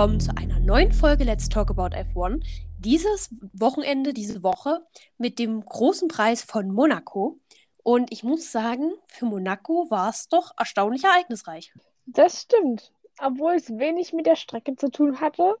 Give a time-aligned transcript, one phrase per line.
[0.00, 2.42] willkommen zu einer neuen Folge Let's Talk About F1.
[2.78, 4.80] Dieses Wochenende, diese Woche
[5.18, 7.38] mit dem großen Preis von Monaco.
[7.82, 11.74] Und ich muss sagen, für Monaco war es doch erstaunlich ereignisreich.
[12.06, 12.94] Das stimmt.
[13.18, 15.56] Obwohl es wenig mit der Strecke zu tun hatte,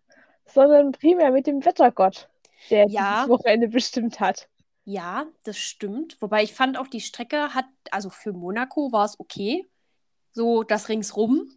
[0.46, 2.30] sondern primär mit dem Wettergott,
[2.70, 3.16] der Ja.
[3.16, 4.48] dieses Wochenende bestimmt hat.
[4.86, 6.16] Ja, das stimmt.
[6.22, 9.68] Wobei ich fand auch, die Strecke hat, also für Monaco war es okay.
[10.32, 11.50] So das ringsrum.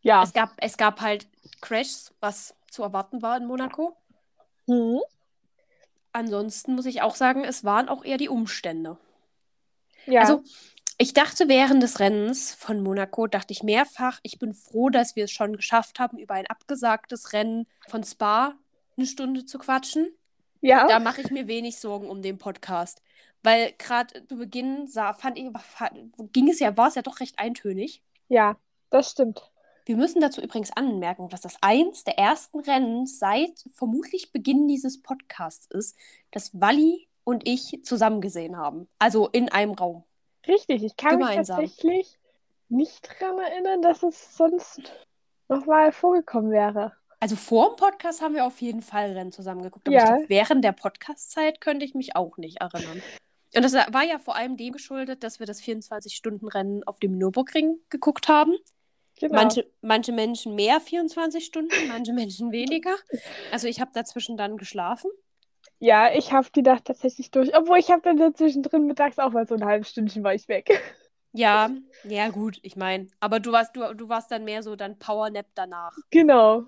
[0.00, 0.24] Ja.
[0.24, 1.28] Es gab, es gab halt
[1.60, 3.96] Crashs, was zu erwarten war in Monaco.
[4.66, 5.00] Mhm.
[6.12, 8.98] Ansonsten muss ich auch sagen, es waren auch eher die Umstände.
[10.06, 10.20] Ja.
[10.20, 10.42] Also,
[10.96, 15.24] ich dachte während des Rennens von Monaco, dachte ich mehrfach, ich bin froh, dass wir
[15.24, 18.54] es schon geschafft haben, über ein abgesagtes Rennen von Spa
[18.96, 20.08] eine Stunde zu quatschen.
[20.60, 20.86] ja.
[20.86, 23.02] Da mache ich mir wenig Sorgen um den Podcast.
[23.42, 25.50] Weil gerade zu Beginn sah, fand ich,
[26.32, 28.02] ging es ja, war es ja doch recht eintönig.
[28.28, 28.56] ja,
[28.90, 29.50] das stimmt.
[29.86, 35.02] Wir müssen dazu übrigens anmerken, dass das eins der ersten Rennen seit vermutlich Beginn dieses
[35.02, 35.96] Podcasts ist,
[36.30, 38.88] dass Wally und ich zusammen gesehen haben.
[38.98, 40.04] Also in einem Raum.
[40.46, 40.82] Richtig.
[40.82, 41.60] Ich kann Gemeinsam.
[41.60, 42.18] mich tatsächlich
[42.70, 44.80] nicht daran erinnern, dass es sonst
[45.48, 46.92] nochmal vorgekommen wäre.
[47.20, 49.86] Also vor dem Podcast haben wir auf jeden Fall Rennen zusammen geguckt.
[49.86, 50.02] Aber Ja.
[50.04, 53.02] ich glaub, während der Podcast-Zeit könnte ich mich auch nicht erinnern.
[53.54, 57.78] Und das war ja vor allem dem geschuldet, dass wir das 24-Stunden-Rennen auf dem Nürburgring
[57.88, 58.54] geguckt haben.
[59.20, 59.34] Genau.
[59.34, 62.94] Manche, manche Menschen mehr 24 Stunden, manche Menschen weniger.
[63.52, 65.10] Also ich habe dazwischen dann geschlafen.
[65.78, 67.56] Ja, ich habe die Nacht tatsächlich durch.
[67.56, 70.48] Obwohl ich habe dann dazwischen drin mittags auch mal so ein halbes Stündchen war ich
[70.48, 70.80] weg.
[71.32, 71.70] Ja,
[72.04, 73.08] ja gut, ich meine.
[73.20, 75.94] Aber du warst, du, du warst dann mehr so dann Powernap danach.
[76.10, 76.64] Genau.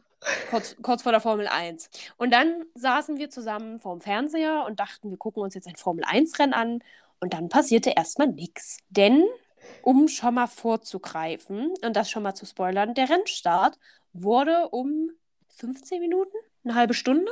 [0.50, 1.88] kurz, kurz vor der Formel 1.
[2.16, 6.04] Und dann saßen wir zusammen vorm Fernseher und dachten, wir gucken uns jetzt ein Formel
[6.04, 6.82] 1-Rennen an.
[7.18, 8.78] Und dann passierte erstmal nichts.
[8.90, 9.24] Denn,
[9.82, 13.78] um schon mal vorzugreifen und das schon mal zu spoilern, der Rennstart
[14.12, 15.10] wurde um
[15.48, 17.30] 15 Minuten, eine halbe Stunde.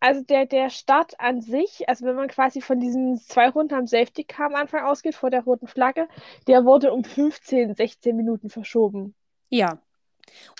[0.00, 3.86] Also der, der Start an sich, also wenn man quasi von diesen zwei Runden am
[3.86, 6.06] Safety Car am Anfang ausgeht, vor der roten Flagge,
[6.46, 9.14] der wurde um 15, 16 Minuten verschoben.
[9.48, 9.80] Ja.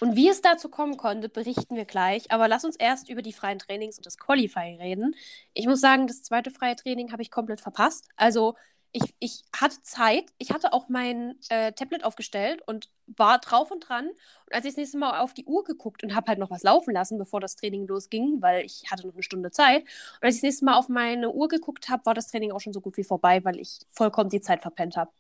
[0.01, 2.31] Und wie es dazu kommen konnte, berichten wir gleich.
[2.33, 5.15] Aber lass uns erst über die freien Trainings und das Qualifying reden.
[5.53, 8.09] Ich muss sagen, das zweite freie Training habe ich komplett verpasst.
[8.17, 8.55] Also
[8.93, 13.89] ich, ich hatte Zeit, ich hatte auch mein äh, Tablet aufgestellt und war drauf und
[13.89, 14.09] dran.
[14.09, 16.63] Und als ich das nächste Mal auf die Uhr geguckt und habe halt noch was
[16.63, 19.83] laufen lassen, bevor das Training losging, weil ich hatte noch eine Stunde Zeit.
[19.83, 22.61] Und als ich das nächste Mal auf meine Uhr geguckt habe, war das Training auch
[22.61, 25.11] schon so gut wie vorbei, weil ich vollkommen die Zeit verpennt habe.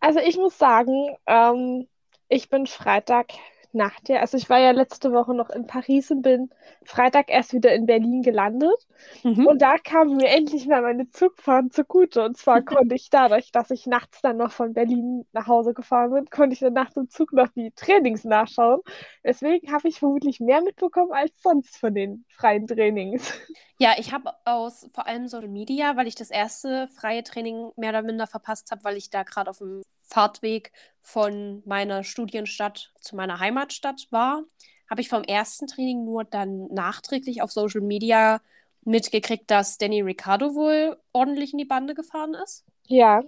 [0.00, 1.88] Also ich muss sagen, ähm,
[2.28, 3.32] ich bin Freitag
[3.74, 6.50] nach der, also ich war ja letzte Woche noch in Paris und bin
[6.84, 8.74] Freitag erst wieder in Berlin gelandet.
[9.22, 9.46] Mhm.
[9.46, 12.24] Und da kam mir endlich mal meine Zugfahrt zugute.
[12.24, 16.12] Und zwar konnte ich dadurch, dass ich nachts dann noch von Berlin nach Hause gefahren
[16.12, 18.80] bin, konnte ich dann nachts im Zug noch die Trainings nachschauen.
[19.24, 23.32] Deswegen habe ich vermutlich mehr mitbekommen als sonst von den freien Trainings.
[23.78, 27.90] Ja, ich habe aus vor allem Social Media, weil ich das erste freie Training mehr
[27.90, 33.16] oder minder verpasst habe, weil ich da gerade auf dem Fahrtweg von meiner Studienstadt zu
[33.16, 34.42] meiner Heimatstadt war,
[34.88, 38.40] habe ich vom ersten Training nur dann nachträglich auf Social Media
[38.84, 42.64] mitgekriegt, dass Danny Ricciardo wohl ordentlich in die Bande gefahren ist.
[42.88, 43.22] Ja,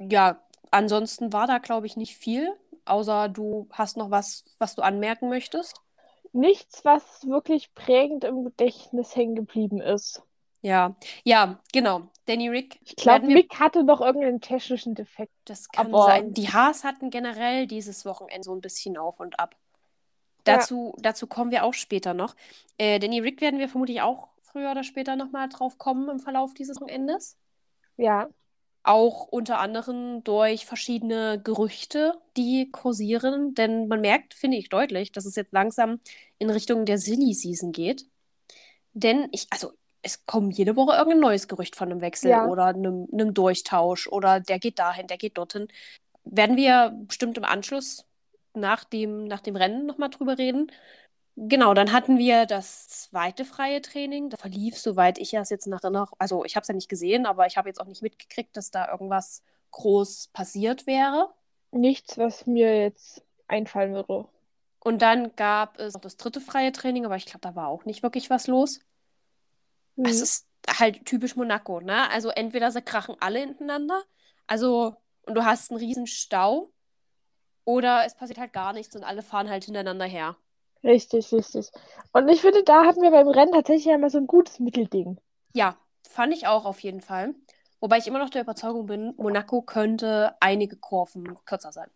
[0.00, 2.48] Ja, ansonsten war da, glaube ich, nicht viel,
[2.84, 5.80] außer du hast noch was, was du anmerken möchtest.
[6.32, 10.22] nichts, was wirklich prägend im Gedächtnis hängen geblieben ist.
[10.60, 12.08] Ja, ja, genau.
[12.26, 15.32] Danny Rick Ich glaube, Mick hatte noch irgendeinen technischen Defekt.
[15.44, 16.32] Das kann Aber- sein.
[16.34, 19.54] Die Haas hatten generell dieses Wochenende so ein bisschen auf und ab.
[20.44, 22.34] Dazu, dazu kommen wir auch später noch.
[22.78, 26.54] Äh, Danny Rick werden wir vermutlich auch früher oder später nochmal drauf kommen im Verlauf
[26.54, 27.36] dieses Wochenendes.
[27.96, 28.28] Ja,
[28.84, 33.54] Auch unter anderem durch verschiedene Gerüchte, die kursieren.
[33.54, 36.00] Denn man merkt, finde ich deutlich, dass es jetzt langsam
[36.38, 38.06] in Richtung der Silly Season geht.
[38.94, 39.72] Denn ich, also
[40.02, 42.44] es kommt jede Woche irgendein neues Gerücht von einem Wechsel Ja.
[42.44, 45.68] oder einem, einem Durchtausch oder der geht dahin, der geht dorthin.
[46.24, 48.06] Werden wir bestimmt im Anschluss
[48.54, 50.70] nach dem, nach dem Rennen nochmal drüber reden.
[51.36, 54.28] Genau, dann hatten wir das zweite freie Training.
[54.30, 57.26] Das verlief, soweit ich es jetzt nach Erinnerung, also ich habe es ja nicht gesehen,
[57.26, 61.32] aber ich habe jetzt auch nicht mitgekriegt, dass da irgendwas groß passiert wäre.
[61.70, 64.28] nichts, was mir jetzt einfallen würde.
[64.80, 67.84] Und dann gab es noch das dritte freie Training, aber ich glaube, da war auch
[67.84, 68.80] nicht wirklich was los.
[69.98, 70.06] Mhm.
[70.06, 70.46] Es ist
[70.78, 72.08] halt typisch Monaco, ne?
[72.10, 74.02] Also entweder sie krachen alle hintereinander,
[74.46, 74.96] also
[75.26, 76.70] und du hast einen riesen Stau,
[77.64, 80.36] oder es passiert halt gar nichts und alle fahren halt hintereinander her.
[80.82, 81.70] Richtig, richtig.
[82.12, 85.18] Und ich finde, da hatten wir beim Rennen tatsächlich einmal so ein gutes Mittelding.
[85.52, 85.76] Ja,
[86.08, 87.34] fand ich auch auf jeden Fall.
[87.80, 91.90] Wobei ich immer noch der Überzeugung bin, Monaco könnte einige Kurven kürzer sein.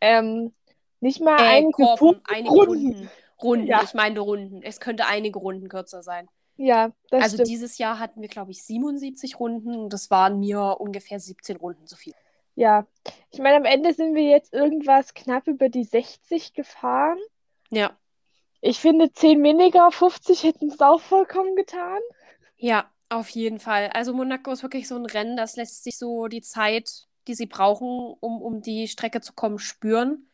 [0.00, 0.52] Ähm,
[1.00, 2.92] nicht mal Äh, einige Kurven, einige Runden.
[2.92, 3.10] Runden.
[3.42, 3.82] Runden, Ja.
[3.82, 4.62] ich meine Runden.
[4.62, 6.28] Es könnte einige Runden kürzer sein.
[6.56, 7.48] Ja, das also stimmt.
[7.48, 11.86] dieses Jahr hatten wir, glaube ich, 77 Runden und das waren mir ungefähr 17 Runden
[11.86, 12.14] zu viel.
[12.54, 12.86] Ja.
[13.30, 17.18] Ich meine, am Ende sind wir jetzt irgendwas knapp über die 60 gefahren.
[17.70, 17.96] Ja.
[18.60, 22.00] Ich finde, 10 weniger, 50 hätten es auch vollkommen getan.
[22.56, 23.90] Ja, auf jeden Fall.
[23.92, 27.46] Also Monaco ist wirklich so ein Rennen, das lässt sich so die Zeit, die sie
[27.46, 30.30] brauchen, um, um die Strecke zu kommen, spüren.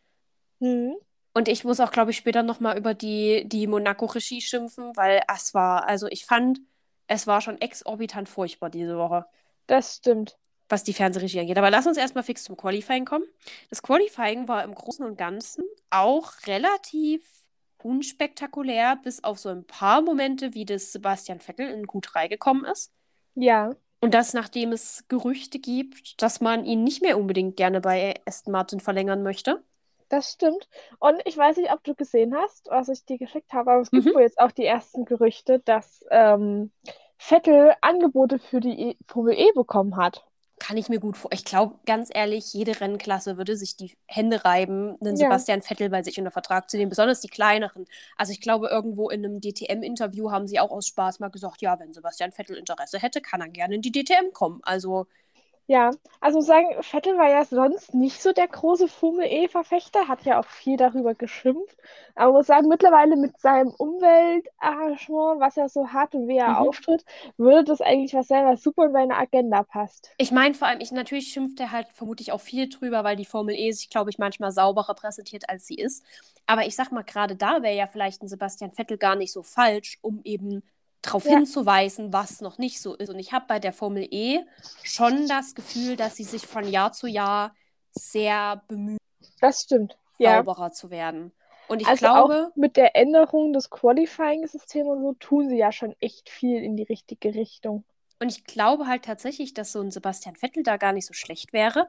[0.61, 0.95] Hm.
[1.33, 5.55] Und ich muss auch, glaube ich, später nochmal über die, die Monaco-Regie schimpfen, weil es
[5.55, 6.61] war, also ich fand,
[7.07, 9.27] es war schon exorbitant furchtbar diese Woche,
[9.67, 10.37] Das stimmt.
[10.69, 11.59] was die Fernsehregie angeht.
[11.59, 13.25] Aber lass uns erstmal fix zum Qualifying kommen.
[13.71, 17.23] Das Qualifying war im Großen und Ganzen auch relativ
[17.83, 22.93] unspektakulär, bis auf so ein paar Momente, wie das Sebastian Vettel in Q3 gekommen ist.
[23.35, 23.75] Ja.
[24.01, 28.53] Und das, nachdem es Gerüchte gibt, dass man ihn nicht mehr unbedingt gerne bei Aston
[28.53, 29.63] Martin verlängern möchte.
[30.11, 30.69] Das stimmt.
[30.99, 33.93] Und ich weiß nicht, ob du gesehen hast, was ich dir geschickt habe, aber es
[33.93, 34.15] gibt Mhm.
[34.15, 36.73] wohl jetzt auch die ersten Gerüchte, dass ähm,
[37.19, 40.27] Vettel Angebote für die e Formel E bekommen hat.
[40.63, 41.33] Kann ich mir gut vor.
[41.33, 45.17] Ich glaube, ganz ehrlich, jede Rennklasse würde sich die Hände reiben, einen Ja.
[45.17, 47.87] Sebastian Vettel bei sich unter Vertrag zu nehmen, besonders die kleineren.
[48.17, 51.79] Also ich glaube, irgendwo in einem DTM-Interview haben sie auch aus Spaß mal gesagt, ja,
[51.81, 54.61] wenn Sebastian Vettel Interesse hätte, kann er gerne in die DTM kommen.
[54.63, 55.07] Also
[55.71, 60.39] Ja, also sagen, Vettel war ja sonst nicht so der große Formel E-Verfechter, hat ja
[60.41, 61.77] auch viel darüber geschimpft.
[62.17, 66.61] Aber muss sagen, mittlerweile mit seinem Umweltarrangement, was er so hat und wie er Mhm.
[66.61, 67.05] auftritt,
[67.39, 70.15] würde das eigentlich was sein, was super in seine Agenda passt.
[70.17, 73.25] ich meine vor allem, ich, natürlich schimpft er halt vermutlich auch viel drüber, weil die
[73.25, 76.05] Formel E sich, glaube ich, manchmal sauberer präsentiert, als sie ist.
[76.47, 79.43] Aber ich sag mal, gerade da wäre ja vielleicht ein Sebastian Vettel gar nicht so
[79.43, 80.63] falsch, um eben
[81.03, 81.33] darauf Ja.
[81.37, 83.09] hinzuweisen, was noch nicht so ist.
[83.09, 84.41] Und ich habe bei der Formel E
[84.83, 87.55] schon das Gefühl, dass sie sich von Jahr zu Jahr
[87.93, 88.99] sehr bemühen,
[89.41, 89.97] Das stimmt.
[90.19, 90.37] Ja.
[90.37, 91.33] sauberer zu werden.
[91.69, 95.73] Und ich Also glaube, auch mit der Änderung des Qualifying-Systems und so tun sie ja
[95.73, 97.85] schon echt viel in die richtige Richtung.
[98.21, 101.53] Und ich glaube halt tatsächlich, dass so ein Sebastian Vettel da gar nicht so schlecht
[101.53, 101.89] wäre.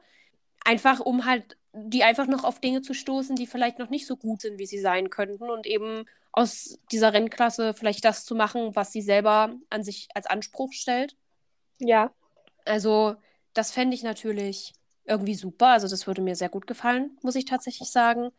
[0.64, 4.16] Einfach um halt die einfach noch auf Dinge zu stoßen, die vielleicht noch nicht so
[4.16, 5.50] gut sind, wie sie sein könnten.
[5.50, 10.26] Und eben aus dieser Rennklasse vielleicht das zu machen, was sie selber an sich als
[10.26, 11.16] Anspruch stellt.
[11.78, 12.14] Ja,
[12.64, 13.16] Also,
[13.54, 14.72] das fände ich natürlich
[15.04, 15.68] irgendwie super.
[15.68, 18.30] Also, das würde mir sehr gut gefallen, muss ich tatsächlich sagen.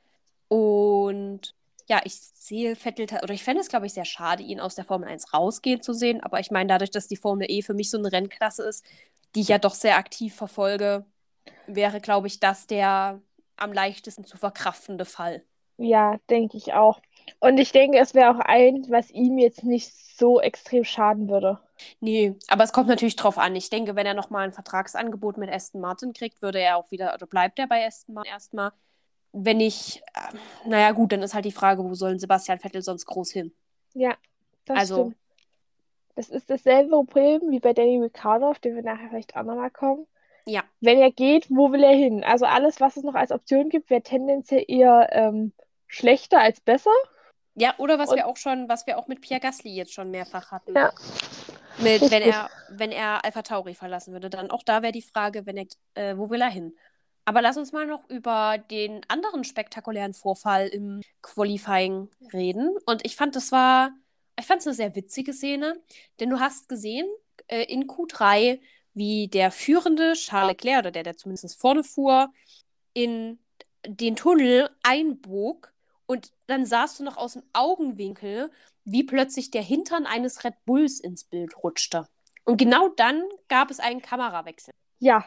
[0.50, 1.56] Und
[1.90, 4.86] ja, ich sehe Vettel, oder ich fände es, glaube ich, sehr schade, ihn aus der
[4.86, 6.22] Formel 1 rausgehen zu sehen.
[6.24, 8.86] Aber ich meine, dadurch, dass die Formel E für mich so eine Rennklasse ist,
[9.36, 11.06] die ich ja doch sehr aktiv verfolge,
[11.68, 13.22] wäre, glaube ich, das der
[13.58, 15.44] am leichtesten zu verkraftende Fall.
[15.78, 17.00] ja, denke ich auch.
[17.40, 21.60] Und ich denke, es wäre auch eins, was ihm jetzt nicht so extrem schaden würde.
[22.00, 23.56] Nee, aber es kommt natürlich drauf an.
[23.56, 27.14] Ich denke, wenn er nochmal ein Vertragsangebot mit Aston Martin kriegt, würde er auch wieder,
[27.14, 28.72] oder bleibt er bei Aston Martin erstmal.
[29.32, 30.38] Wenn nicht, äh,
[30.70, 33.52] naja, gut, dann ist halt die Frage, wo soll ein Sebastian Vettel sonst groß hin?
[33.94, 34.16] Ja,
[34.66, 35.16] das Also- stimmt.
[36.16, 39.72] Das ist dasselbe Problem wie bei Danny Ricciardo, auf den wir nachher vielleicht auch nochmal
[39.72, 40.06] kommen.
[40.46, 42.24] Ja, Wenn er geht, wo will er hin?
[42.24, 45.54] Also alles, was es noch als Option gibt, wäre tendenziell eher ähm,
[45.88, 46.92] schlechter als besser.
[47.56, 50.12] Ja, oder was Und- wir auch schon, was wir auch mit Pierre Gasly jetzt schon
[50.12, 50.76] mehrfach hatten.
[50.76, 50.92] Ja.
[51.80, 55.46] Mit, wenn er, wenn er Alpha Tauri verlassen würde, dann auch da wäre die Frage,
[55.46, 56.76] wenn er, äh, wo will er hin?
[57.26, 62.76] Aber lass uns mal noch über den anderen spektakulären Vorfall im Qualifying reden.
[62.86, 63.92] Und ich fand, das war,
[64.38, 65.82] ich fand es eine sehr witzige Szene,
[66.20, 67.08] denn du hast gesehen
[67.48, 68.60] äh, in Q3,
[68.94, 72.32] wie der führende Charles Leclerc, oder der, der zumindest vorne fuhr,
[72.94, 73.40] in
[73.88, 75.73] den Tunnel einbog
[76.06, 78.52] und dann sahst du noch aus dem Augenwinkel,
[78.86, 82.08] wie plötzlich der Hintern eines Red Bulls ins Bild rutschte.
[82.44, 84.74] Und genau dann gab es einen Kamerawechsel.
[85.00, 85.26] Ja.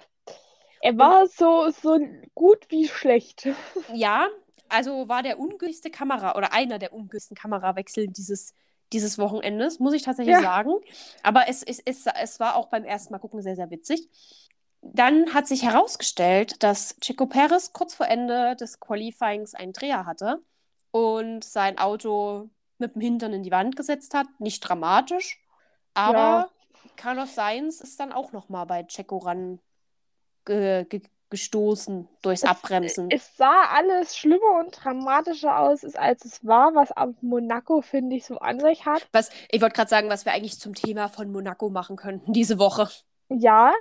[0.82, 1.98] Er war so, so
[2.34, 3.48] gut wie schlecht.
[3.94, 4.28] Ja,
[4.68, 8.52] also war der ungünstigste Kamera oder einer der ungünstigsten Kamerawechsel dieses,
[8.92, 10.42] dieses Wochenendes, muss ich tatsächlich Ja.
[10.42, 10.74] sagen.
[11.22, 14.08] Aber es, es, es, es war auch beim ersten Mal gucken sehr, sehr witzig.
[14.82, 20.40] Dann hat sich herausgestellt, dass Checo Perez kurz vor Ende des Qualifyings einen Dreher hatte
[20.96, 22.48] und sein Auto
[22.78, 24.26] mit dem Hintern in die Wand gesetzt hat.
[24.38, 25.38] Nicht dramatisch,
[25.94, 26.50] aber Ja.
[26.96, 29.60] Carlos Sainz ist dann auch noch mal bei Checo ran
[30.44, 33.10] ge ge gestoßen durchs Abbremsen.
[33.10, 38.24] Es sah alles schlimmer und dramatischer aus, als es war, was ab Monaco, finde ich,
[38.24, 39.08] so an sich hat.
[39.12, 42.58] Was, ich wollte gerade sagen, was wir eigentlich zum Thema von Monaco machen könnten diese
[42.60, 42.88] Woche.
[43.28, 43.72] Ja,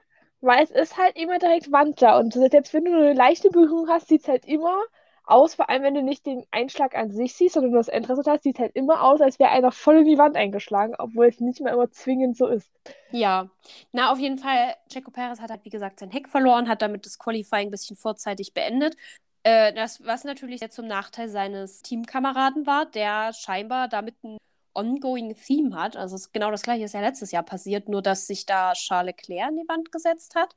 [0.42, 2.18] weil es ist halt immer direkt Wand da.
[2.20, 4.82] Und selbst wenn du nur eine leichte Berührung hast, sieht es halt immer
[5.28, 8.44] aus, vor allem wenn du nicht den Einschlag an sich siehst, sondern nur das Endresultat,
[8.44, 11.40] sieht es halt immer aus, als wäre einer voll in die Wand eingeschlagen, obwohl es
[11.40, 12.70] nicht mehr immer zwingend so ist.
[13.12, 13.50] Ja,
[13.92, 17.06] na auf jeden Fall, Checo Perez hat halt, wie gesagt, sein Heck verloren, hat damit
[17.06, 18.96] das Qualifying ein bisschen vorzeitig beendet.
[19.44, 24.38] Äh, das, was natürlich sehr zum Nachteil seines Teamkameraden war, der scheinbar damit ein
[24.74, 25.96] ongoing Theme hat.
[25.96, 28.74] Also es ist genau das gleiche ist ja letztes Jahr passiert, nur dass sich da
[28.74, 30.56] Charles Leclerc in die Wand gesetzt hat.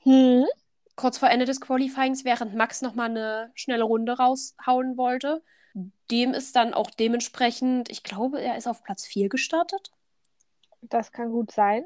[0.00, 0.44] Hm.
[0.96, 5.42] Kurz vor Ende des Qualifyings, während Max nochmal eine schnelle Runde raushauen wollte.
[6.10, 9.90] Dem ist dann auch dementsprechend, ich glaube, er ist auf Platz 4 gestartet.
[10.82, 11.84] Das kann gut sein.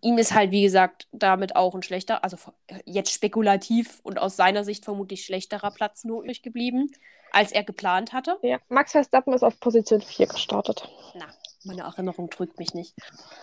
[0.00, 2.36] Ihm ist halt, wie gesagt, damit auch ein schlechter, also
[2.84, 6.90] jetzt spekulativ und aus seiner Sicht vermutlich schlechterer Platz übrig geblieben,
[7.32, 8.38] als er geplant hatte.
[8.42, 10.88] Ja, Max Verstappen ist auf Position 4 gestartet.
[11.14, 11.26] Na,
[11.64, 12.94] meine Erinnerung trügt mich nicht.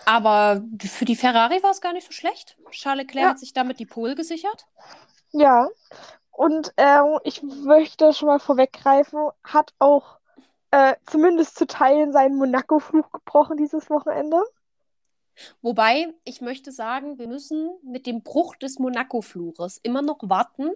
[0.06, 2.56] Aber für die Ferrari war es gar nicht so schlecht.
[2.70, 3.30] Charles Leclerc Ja.
[3.30, 4.66] hat sich damit die Pole gesichert.
[5.32, 5.68] Ja,
[6.30, 10.18] und ähm, ich möchte schon mal vorweggreifen, hat auch
[10.70, 14.42] äh, zumindest zu Teilen seinen Monaco-Fluch gebrochen dieses Wochenende.
[15.62, 20.72] Wobei, ich möchte sagen, wir müssen mit dem Bruch des Monaco-Flures immer noch warten,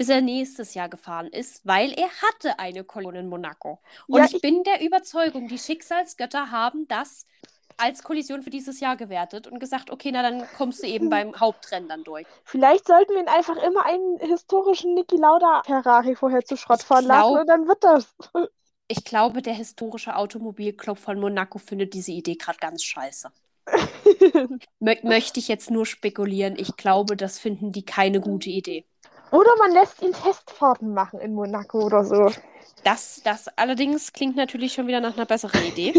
[0.00, 3.80] bis er nächstes Jahr gefahren ist, weil er hatte eine Kollision in Monaco.
[4.08, 7.26] Und Ja, ich, ich- bin der Überzeugung, die Schicksalsgötter haben das
[7.76, 11.38] als Kollision für dieses Jahr gewertet und gesagt, okay, na dann kommst du eben beim
[11.38, 12.26] Hauptrennen dann durch.
[12.44, 17.04] Vielleicht sollten wir ihn einfach immer einen historischen Niki Lauda Ferrari vorher zu Schrott fahren
[17.04, 18.06] lassen glaub- und dann wird das.
[18.88, 23.30] Ich glaube, der historische Automobilclub von Monaco findet diese Idee gerade ganz scheiße.
[24.80, 26.56] Mö möchte ich jetzt nur spekulieren.
[26.58, 28.84] Ich glaube, das finden die keine gute Idee.
[29.30, 32.30] Oder man lässt ihn Testfahrten machen in Monaco oder so.
[32.84, 35.92] Das, das allerdings klingt natürlich schon wieder nach einer besseren Idee.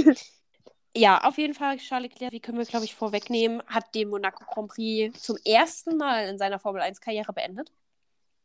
[0.95, 4.43] ja, auf jeden Fall, Charles Leclerc, wie können wir, glaube ich, vorwegnehmen, hat den Monaco
[4.45, 7.71] Grand Prix zum ersten Mal in seiner Formel 1-Karriere beendet.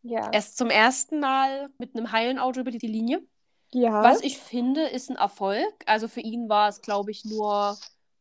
[0.03, 0.29] Ja.
[0.31, 3.23] Er ist zum ersten Mal mit einem heilen Auto über die Linie.
[3.73, 4.03] ja.
[4.03, 5.75] Was ich finde, ist ein Erfolg.
[5.87, 7.77] Also für ihn war es, glaube ich, nur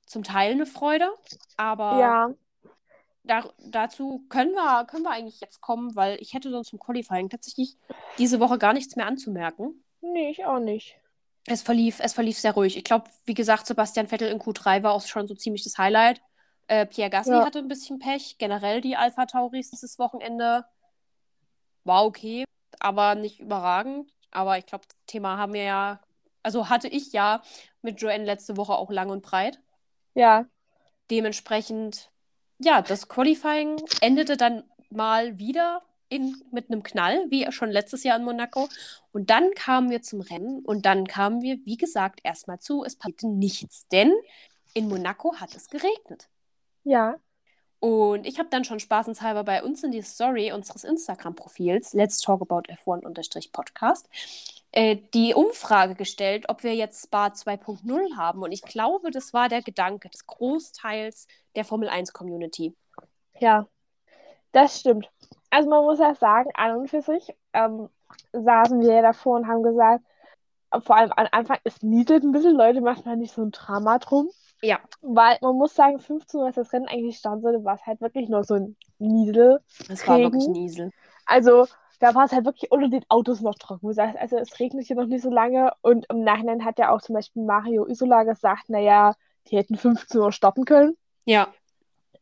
[0.06, 1.10] zum Teil eine Freude.
[1.58, 2.30] Aber ja.
[3.28, 7.30] Da, dazu können wir, können wir eigentlich jetzt kommen, weil ich hätte sonst zum Qualifying
[7.30, 7.78] tatsächlich
[8.18, 9.84] diese Woche gar nichts mehr anzumerken.
[10.02, 10.96] Nee, ich auch nicht.
[11.48, 12.76] Es verlief, es verlief sehr ruhig.
[12.78, 16.22] Ich glaube, wie gesagt, Sebastian Vettel in Q3 war auch schon so ziemlich das Highlight.
[16.68, 17.46] Äh, Pierre Gasly Ja.
[17.46, 18.38] hatte ein bisschen Pech.
[18.40, 20.66] Generell die Alpha Tauris dieses Wochenende
[21.84, 22.46] war okay,
[22.80, 24.12] aber nicht überragend.
[24.32, 26.02] Aber ich glaube, das Thema haben wir ja,
[26.42, 27.42] also hatte ich ja
[27.82, 29.62] mit Joanne letzte Woche auch lang und breit.
[30.16, 30.46] Ja.
[31.12, 32.10] Dementsprechend,
[32.60, 38.18] ja, das Qualifying endete dann mal wieder in, mit einem Knall, wie schon letztes Jahr
[38.18, 38.70] in Monaco.
[39.12, 42.84] Und dann kamen wir zum Rennen und dann kamen wir, wie gesagt, erstmal zu.
[42.84, 44.14] Es passierte nichts, denn
[44.74, 46.30] in Monaco hat es geregnet.
[46.84, 47.16] Ja.
[47.80, 52.42] Und ich habe dann schon spaßenshalber bei uns in die Story unseres Instagram-Profils, Let's Talk
[52.42, 54.10] About F1-Podcast,
[54.76, 58.44] äh, die Umfrage gestellt, ob wir jetzt Spa 2.0 haben.
[58.44, 62.76] Und ich glaube, das war der Gedanke des Großteils der Formel 1-Community.
[63.40, 63.68] Ja.
[64.52, 65.10] Das stimmt.
[65.50, 67.90] Also man muss ja sagen, an und für sich ähm,
[68.34, 70.04] saßen wir ja davor und haben gesagt,
[70.84, 73.98] vor allem am Anfang, es nieselt ein bisschen, Leute, macht mal nicht so ein Drama
[74.00, 74.30] drum.
[74.62, 74.80] Ja.
[75.02, 78.02] Weil man muss sagen, 15 Uhr, als das Rennen eigentlich starten sollte, war es halt
[78.02, 79.62] wirklich nur so ein Niesel.
[79.88, 80.92] Es war wirklich ein Isel.
[81.26, 81.68] Also
[82.00, 83.88] da war es halt wirklich unter den Autos noch trocken.
[83.88, 86.92] Das heißt, Also es regnet hier noch nicht so lange und im Nachhinein hat ja
[86.94, 89.16] auch zum Beispiel Mario Isola gesagt, naja,
[89.48, 90.98] die hätten 15 Uhr starten können.
[91.26, 91.54] Ja,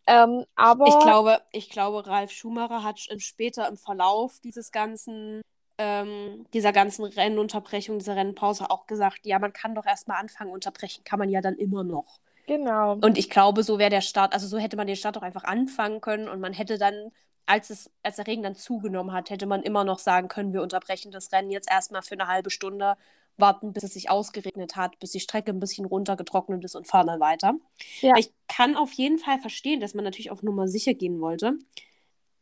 [0.08, 5.42] Ähm, aber ich glaube, ich glaube, Ralf Schumacher hat später im Verlauf dieses ganzen,
[5.78, 11.04] ähm, dieser ganzen Rennunterbrechung, dieser Rennpause auch gesagt, ja, man kann doch erstmal anfangen, unterbrechen
[11.06, 12.20] kann man ja dann immer noch.
[12.46, 13.02] genau.
[13.02, 15.44] Und ich glaube, so wäre der Start, also so hätte man den Start auch einfach
[15.44, 17.12] anfangen können und man hätte dann,
[17.46, 20.62] als es, als der Regen dann zugenommen hat, hätte man immer noch sagen können, wir
[20.62, 22.96] unterbrechen das Rennen jetzt erstmal für eine halbe Stunde,
[23.38, 27.08] warten, bis es sich ausgeregnet hat, bis die Strecke ein bisschen runtergetrocknet ist und fahren
[27.08, 27.56] dann weiter.
[28.02, 28.14] Ja.
[28.18, 31.58] Ich kann auf jeden Fall verstehen, dass man natürlich auf Nummer sicher gehen wollte.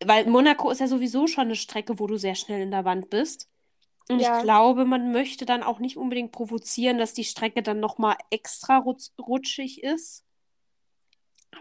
[0.04, 3.10] Weil Monaco ist ja sowieso schon eine Strecke, wo du sehr schnell in der Wand
[3.10, 3.48] bist.
[4.10, 4.38] Und Ja.
[4.38, 8.78] ich glaube, man möchte dann auch nicht unbedingt provozieren, dass die Strecke dann nochmal extra
[8.78, 10.26] rutsch rutschig ist.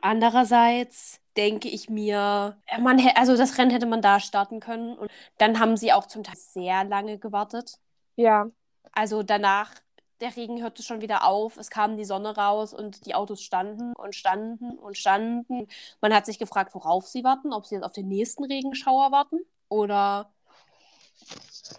[0.03, 4.97] Andererseits denke ich mir, ja, man, also das Rennen hätte man da starten können.
[4.99, 7.79] Und dann haben sie auch zum Teil sehr lange gewartet.
[8.17, 8.51] Ja,
[8.93, 9.73] Also danach,
[10.21, 13.93] der Regen hörte schon wieder auf, es kam die Sonne raus und die Autos standen
[13.95, 15.67] und standen und standen.
[16.01, 19.39] Man hat sich gefragt, worauf sie warten, ob sie jetzt auf den nächsten Regenschauer warten
[19.69, 20.31] oder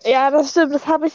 [0.05, 0.73] ja, das stimmt.
[0.73, 1.13] Das habe ich,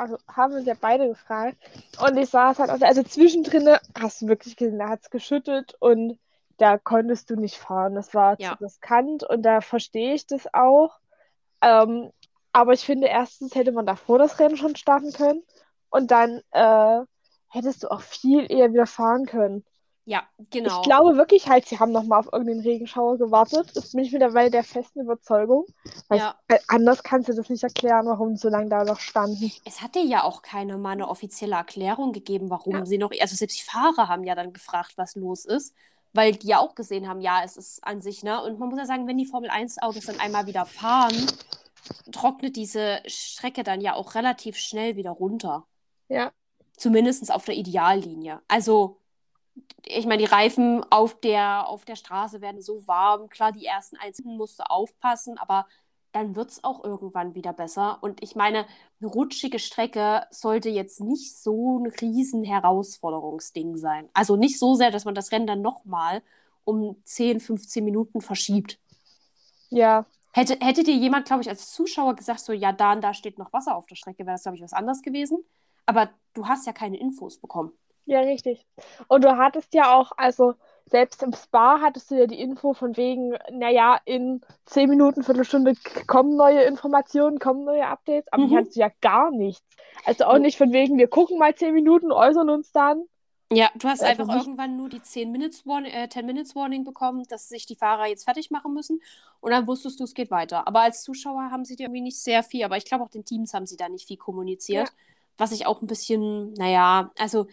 [0.00, 1.56] also haben uns ja beide gefragt.
[2.04, 5.74] Und ich saß halt, also, also zwischendrin hast du wirklich gesehen, da hat es geschüttet
[5.78, 6.18] und
[6.56, 7.94] da konntest du nicht fahren.
[7.94, 8.56] Das war Ja.
[8.56, 10.98] zu riskant und da verstehe ich das auch.
[11.62, 12.10] Ähm,
[12.52, 15.42] aber ich finde, erstens hätte man davor das Rennen schon starten können
[15.90, 17.00] und dann äh,
[17.48, 19.64] hättest du auch viel eher wieder fahren können.
[20.10, 20.80] Ja, genau.
[20.80, 23.70] Ich glaube wirklich halt, sie haben nochmal auf irgendeinen Regenschauer gewartet.
[23.76, 25.66] Das bin ich mittlerweile der festen Überzeugung.
[26.08, 26.34] Weil Ja.
[26.48, 29.52] weil anders kannst du das nicht erklären, warum sie so lange da noch standen.
[29.64, 32.86] Es hatte ja auch keine mal eine offizielle Erklärung gegeben, warum Ja.
[32.86, 33.12] sie noch.
[33.20, 35.76] Also selbst die Fahrer haben ja dann gefragt, was los ist,
[36.12, 38.42] weil die ja auch gesehen haben, ja, es ist an sich, ne?
[38.42, 41.14] Und man muss ja sagen, wenn die Formel 1-Autos dann einmal wieder fahren,
[42.10, 45.68] trocknet diese Strecke dann ja auch relativ schnell wieder runter.
[46.08, 46.32] Ja.
[46.76, 48.40] Zumindest auf der Ideallinie.
[48.48, 48.96] Also,
[49.86, 53.28] ich meine, die Reifen auf der, auf der Straße werden so warm.
[53.28, 55.66] Klar, die ersten Einzelnen musst du aufpassen, aber
[56.12, 57.98] dann wird es auch irgendwann wieder besser.
[58.02, 58.66] Und ich meine,
[59.00, 64.08] eine rutschige Strecke sollte jetzt nicht so ein riesen Herausforderungsding sein.
[64.12, 66.22] Also nicht so sehr, dass man das Rennen dann nochmal
[66.64, 68.78] um 10, 15 Minuten verschiebt.
[69.70, 70.06] Ja.
[70.32, 73.38] Hätte, hätte dir jemand, glaube ich, als Zuschauer gesagt, so, ja, da und da steht
[73.38, 75.44] noch Wasser auf der Strecke, wäre das, glaube ich, was anderes gewesen.
[75.86, 77.72] Aber du hast ja keine Infos bekommen.
[78.06, 78.66] Ja, richtig.
[79.08, 80.54] Und du hattest ja auch, also
[80.86, 85.74] selbst im Spa hattest du ja die Info von wegen, naja, in 10 Minuten, Viertelstunde
[86.08, 88.56] kommen neue Informationen, kommen neue Updates, aber die Mhm.
[88.56, 89.64] hattest du ja gar nichts.
[90.04, 90.38] Also auch Ja.
[90.40, 93.04] nicht von wegen, wir gucken mal 10 Minuten, äußern uns dann.
[93.52, 96.54] Ja, du hast Also einfach nicht- irgendwann nur die 10 Minutes Warning, äh, 10 Minutes
[96.56, 99.00] Warning bekommen, dass sich die Fahrer jetzt fertig machen müssen.
[99.40, 100.66] Und dann wusstest du, es geht weiter.
[100.68, 103.24] Aber als Zuschauer haben sie dir irgendwie nicht sehr viel, aber ich glaube auch den
[103.24, 104.92] Teams haben sie da nicht viel kommuniziert.
[105.36, 107.46] Was ich auch ein bisschen, naja, also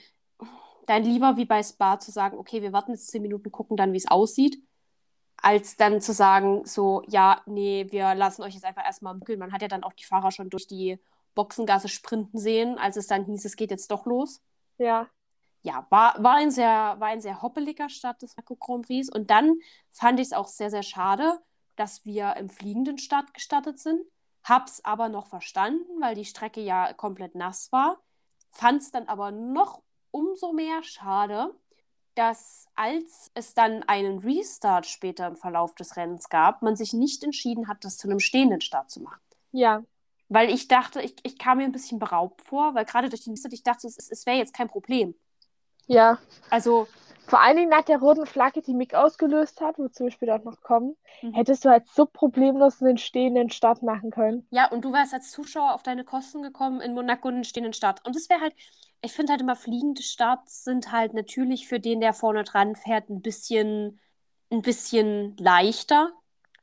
[0.88, 3.94] dann lieber wie bei Spa zu sagen, okay, wir warten jetzt 10 Minuten, gucken dann,
[3.94, 4.64] wie es aussieht,
[5.38, 9.40] als dann zu sagen, so, ja, nee, wir lassen euch jetzt einfach erstmal mückeln.
[9.40, 11.00] Man hat ja dann auch die Fahrer schon durch die
[11.36, 14.42] Boxengasse sprinten sehen, als es dann hieß, es geht jetzt doch los
[14.80, 15.08] Ja.
[15.62, 19.10] ja, war, war, ein sehr, war ein sehr hoppeliger Start des Monaco Grand Prix.
[19.10, 21.40] Und dann fand ich es auch sehr, sehr schade,
[21.76, 24.02] dass wir im fliegenden Start gestartet sind.
[24.44, 28.00] Hab's aber noch verstanden, weil die Strecke ja komplett nass war.
[28.52, 29.84] Fand's dann aber noch
[30.18, 31.54] umso mehr schade,
[32.16, 37.24] dass als es dann einen Restart später im Verlauf des Rennens gab, man sich nicht
[37.24, 39.22] entschieden hat, das zu einem stehenden Start zu machen.
[39.52, 39.84] Ja.
[40.28, 43.34] Weil ich dachte, ich, ich kam mir ein bisschen beraubt vor, weil gerade durch den
[43.34, 45.14] Restart, ich dachte, es, es wäre jetzt kein Problem.
[45.86, 46.18] Ja.
[46.50, 46.88] Also,
[47.28, 50.62] Vor allen Dingen nach der roten Flagge, die Mick ausgelöst hat, wozu wir später noch
[50.62, 51.34] kommen, Mhm.
[51.34, 54.48] hättest du halt so problemlos einen stehenden Start machen können.
[54.50, 58.06] Ja, und du wärst als Zuschauer auf deine Kosten gekommen in Monaco einen stehenden Start.
[58.06, 58.54] Und das wäre halt,
[59.02, 63.10] ich finde halt immer, fliegende Starts sind halt natürlich für den, der vorne dran fährt,
[63.10, 64.00] ein bisschen,
[64.50, 66.12] ein bisschen leichter,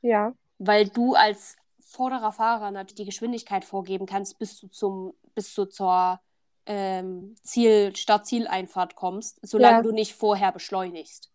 [0.01, 0.33] Ja.
[0.57, 5.65] weil du als vorderer Fahrer natürlich die Geschwindigkeit vorgeben kannst, bis du zum, bis du
[5.65, 6.19] zur
[6.65, 9.81] ähm, Ziel, Start-Zieleinfahrt kommst, solange Ja.
[9.81, 11.31] du nicht vorher beschleunigst.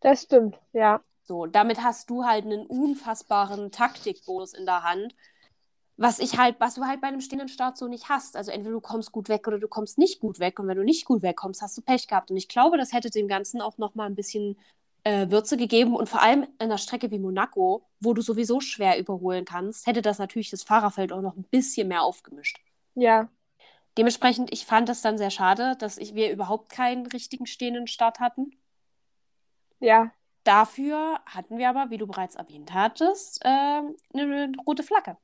[0.00, 1.00] Das stimmt, ja.
[1.22, 5.14] So, damit hast du halt einen unfassbaren Taktikbonus in der Hand,
[5.96, 8.36] was ich halt, was du halt bei einem stehenden Start so nicht hast.
[8.36, 10.58] Also entweder du kommst gut weg oder du kommst nicht gut weg.
[10.58, 12.30] Und wenn du nicht gut wegkommst, hast du Pech gehabt.
[12.30, 14.58] Und ich glaube, das hätte dem Ganzen auch noch mal ein bisschen
[15.04, 15.94] äh, Würze gegeben.
[15.94, 20.00] Und vor allem in einer Strecke wie Monaco, wo du sowieso schwer überholen kannst, hätte
[20.02, 22.60] das natürlich das Fahrerfeld auch noch ein bisschen mehr aufgemischt.
[22.94, 23.28] Ja.
[23.98, 28.20] Dementsprechend, ich fand es dann sehr schade, dass ich, wir überhaupt keinen richtigen stehenden Start
[28.20, 28.52] hatten.
[29.80, 30.12] Ja.
[30.44, 35.16] Dafür hatten wir aber, wie du bereits erwähnt hattest, ähm, eine rote Flagge.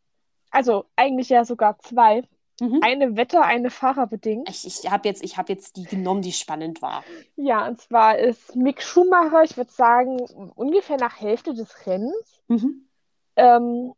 [0.51, 2.23] Also eigentlich ja sogar zwei.
[2.61, 2.81] Mhm.
[2.83, 4.49] Eine Wetter, eine fahrerbedingt.
[4.49, 7.05] Ich, ich habe jetzt, ich hab jetzt die genommen, die spannend war.
[7.37, 10.21] Ja, und zwar ist Mick Schumacher, ich würde sagen,
[10.55, 12.89] ungefähr nach Hälfte des Rennens, Mhm.
[13.37, 13.93] ähm,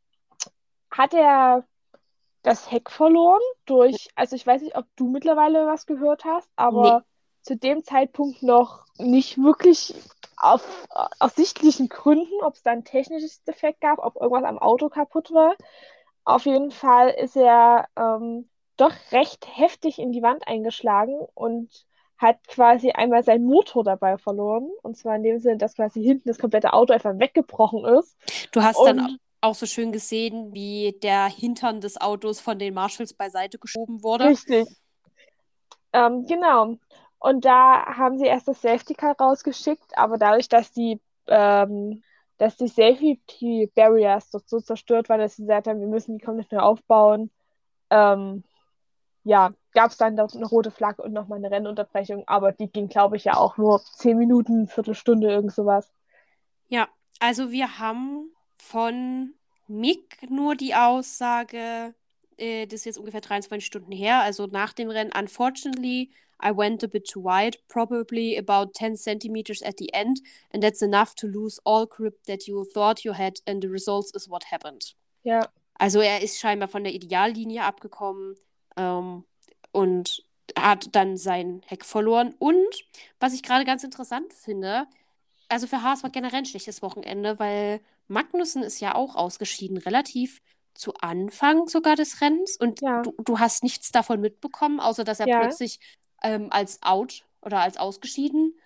[0.90, 1.64] hat er
[2.48, 6.98] das Heck verloren durch, also ich weiß nicht, ob du mittlerweile was gehört hast, aber
[7.00, 7.04] Nee.
[7.42, 9.94] zu dem Zeitpunkt noch nicht wirklich
[10.36, 10.88] auf
[11.20, 15.54] ersichtlichen Gründen, ob es da ein technisches Defekt gab, ob irgendwas am Auto kaputt war.
[16.24, 22.36] Auf jeden Fall ist er ähm, doch recht heftig in die Wand eingeschlagen und hat
[22.48, 24.70] quasi einmal seinen Motor dabei verloren.
[24.82, 28.16] Und zwar in dem Sinne, dass quasi hinten das komplette Auto einfach weggebrochen ist.
[28.52, 32.74] Du hast dann Und auch so schön gesehen, wie der Hintern des Autos von den
[32.74, 34.26] Marshalls beiseite geschoben wurde.
[34.26, 34.66] richtig.
[35.92, 36.76] Ähm, genau.
[37.18, 42.02] Und da haben sie erst das Safety Car rausgeschickt, aber dadurch, dass die, ähm,
[42.36, 46.24] dass die Safety Barriers dort so zerstört waren, dass sie gesagt haben, wir müssen die
[46.24, 47.30] komplett neu aufbauen,
[47.90, 48.44] ähm,
[49.24, 52.88] ja, gab es dann dort eine rote Flagge und nochmal eine Rennunterbrechung, aber die ging,
[52.88, 55.92] glaube ich, ja auch nur 10 Minuten, Viertelstunde, irgend sowas.
[56.68, 59.34] Ja, also wir haben von
[59.66, 61.94] Mick nur die Aussage,
[62.36, 66.10] äh, das ist jetzt ungefähr 23 Stunden her, also nach dem Rennen, unfortunately,
[66.42, 70.20] I went a bit too wide, probably about 10 centimeters at the end,
[70.52, 74.12] and that's enough to lose all grip that you thought you had, and the results
[74.14, 74.94] is what happened.
[75.24, 78.36] Ja, Also er ist scheinbar von der Ideallinie abgekommen
[78.76, 79.24] ähm,
[79.72, 80.24] und
[80.58, 82.34] hat dann sein Heck verloren.
[82.38, 82.84] Und
[83.20, 84.86] was ich gerade ganz interessant finde,
[85.48, 90.40] also für Haas war generell ein schlechtes Wochenende, weil Magnussen ist ja auch ausgeschieden, relativ
[90.74, 92.56] zu Anfang sogar des Rennens.
[92.56, 93.02] Und Ja.
[93.02, 95.40] du, du hast nichts davon mitbekommen, außer dass er Ja.
[95.40, 95.78] plötzlich
[96.22, 98.58] ähm, als out oder als ausgeschieden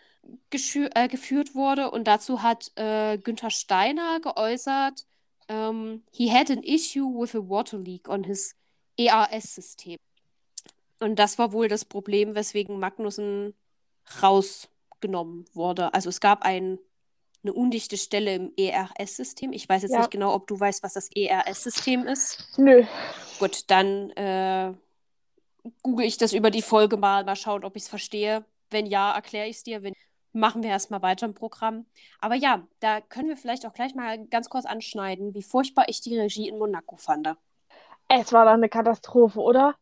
[0.52, 1.90] äh, geführt wurde.
[1.90, 5.06] Und dazu hat äh, Günther Steiner geäußert,
[5.48, 8.54] ähm, he had an issue with a water leak on his
[8.96, 9.96] ERS-System.
[11.00, 13.54] Und das war wohl das Problem, weswegen Magnussen
[14.22, 15.92] rausgenommen wurde.
[15.94, 16.78] Also es gab ein,
[17.44, 19.52] eine undichte Stelle im ERS-System.
[19.52, 19.98] Ich weiß jetzt Ja.
[19.98, 22.46] nicht genau, ob du weißt, was das ERS-System ist.
[22.56, 22.84] Nö.
[23.38, 24.72] Gut, dann äh,
[25.82, 28.44] google ich das über die Folge mal, mal schauen, ob ich es verstehe.
[28.70, 29.82] Wenn ja, erkläre ich es dir.
[29.82, 29.94] Wenn
[30.34, 31.84] machen wir erstmal weiter im Programm.
[32.18, 36.00] Aber ja, da können wir vielleicht auch gleich mal ganz kurz anschneiden, wie furchtbar ich
[36.00, 37.28] die Regie in Monaco fand.
[38.08, 39.74] Es war doch eine Katastrophe, oder?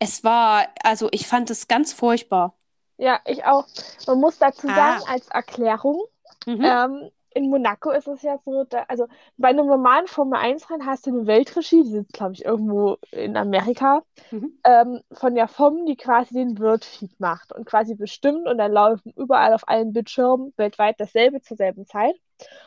[0.00, 2.56] Es war, also ich fand es ganz furchtbar.
[2.96, 3.66] Ja, ich auch.
[4.08, 4.74] Man muss dazu Ah.
[4.74, 6.02] sagen, als Erklärung,
[6.46, 6.64] Mhm.
[6.64, 11.10] ähm, in Monaco ist es ja so, da, also bei einem normalen Formel-1-Rennen hast du
[11.10, 14.52] eine Weltregie, die sitzt, glaube ich, irgendwo in Amerika, Mhm.
[14.64, 19.12] ähm, von der FOM, die quasi den Wordfeed macht und quasi bestimmt und dann laufen
[19.16, 22.14] überall auf allen Bildschirmen weltweit dasselbe zur selben Zeit.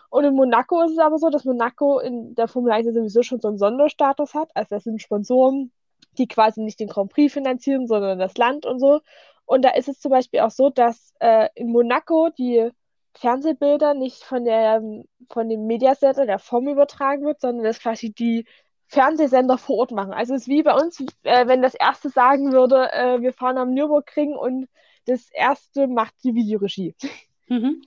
[0.10, 3.24] Und in Monaco ist es aber so, dass Monaco in der Formel 1 ja sowieso
[3.24, 4.50] schon so einen Sonderstatus hat.
[4.56, 5.72] Also das sind Sponsoren,
[6.18, 9.02] die quasi nicht den Grand Prix finanzieren, sondern das Land und so.
[9.46, 12.70] Und da ist es zum Beispiel auch so, dass äh, in Monaco die
[13.18, 14.82] Fernsehbilder nicht von der,
[15.30, 18.46] von dem Mediacenter der FOM übertragen wird, sondern dass quasi die
[18.88, 20.14] Fernsehsender vor Ort machen.
[20.14, 23.58] Also es ist wie bei uns, äh, wenn das erste sagen würde, äh, wir fahren
[23.58, 24.68] am Nürburgring und
[25.06, 26.96] das erste macht die Videoregie.
[27.48, 27.82] Mhm.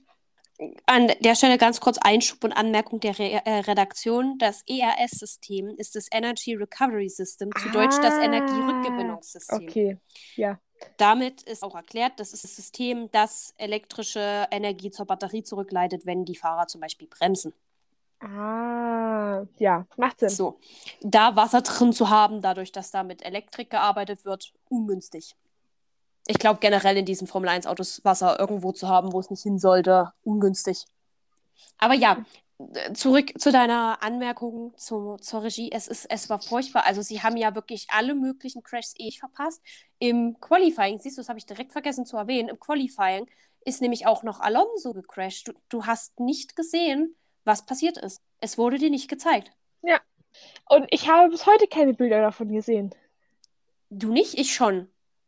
[0.85, 4.37] An der Stelle ganz kurz Einschub und Anmerkung der Re äh, Redaktion.
[4.37, 9.67] Das ERS-System ist das Energy Recovery System, zu Deutsch das Ah, Energierückgewinnungssystem.
[9.67, 9.97] Okay,
[10.35, 10.59] ja.
[10.97, 16.25] Damit ist auch erklärt, das ist das System, das elektrische Energie zur Batterie zurückleitet, wenn
[16.25, 17.53] die Fahrer zum Beispiel bremsen.
[18.19, 20.29] Ah, ja, macht Sinn.
[20.29, 20.59] So,
[21.01, 25.35] da Wasser drin zu haben, dadurch, dass da mit Elektrik gearbeitet wird, ungünstig.
[26.27, 29.41] Ich glaube generell in diesen Formel 1 Autos Wasser irgendwo zu haben, wo es nicht
[29.41, 30.85] hin sollte, ungünstig.
[31.79, 32.23] Aber ja,
[32.93, 35.71] zurück zu deiner Anmerkung zu, zur Regie.
[35.71, 36.85] Es, ist, es war furchtbar.
[36.85, 39.61] Also sie haben ja wirklich alle möglichen Crashs eh verpasst.
[39.99, 43.27] Im Qualifying, siehst du, das habe ich direkt vergessen zu erwähnen, im Qualifying
[43.63, 45.47] ist nämlich auch noch Alonso gecrashed.
[45.47, 48.21] Du, du hast nicht gesehen, was passiert ist.
[48.39, 49.51] Es wurde dir nicht gezeigt.
[50.69, 52.91] Und ich habe bis heute keine Bilder davon gesehen.
[53.89, 54.87] Du nicht, ich schon.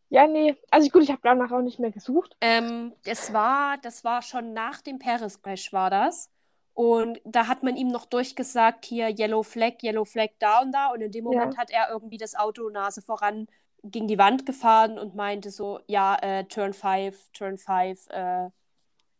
[0.10, 0.56] Ja, nee.
[0.72, 2.36] Also gut, ich habe danach auch nicht mehr gesucht.
[2.40, 6.30] Ähm, es war, das war schon nach dem Paris-Crash war das.
[6.74, 10.88] Und da hat man ihm noch durchgesagt, hier Yellow Flag, Yellow Flag da und da.
[10.92, 11.40] Und in dem Ja.
[11.40, 13.48] Moment hat er irgendwie das Auto Nase voran
[13.84, 18.50] gegen die Wand gefahren und meinte so, ja, äh, Turn 5, Turn 5, äh,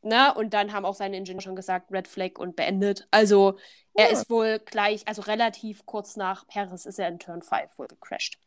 [0.02, 0.34] ne?
[0.36, 3.08] Und dann haben auch seine Ingenieure schon gesagt, Red Flag und beendet.
[3.12, 3.58] Also
[3.94, 4.12] er Ja.
[4.12, 8.40] ist wohl gleich, also relativ kurz nach Paris ist er in Turn 5 wohl gecrashed.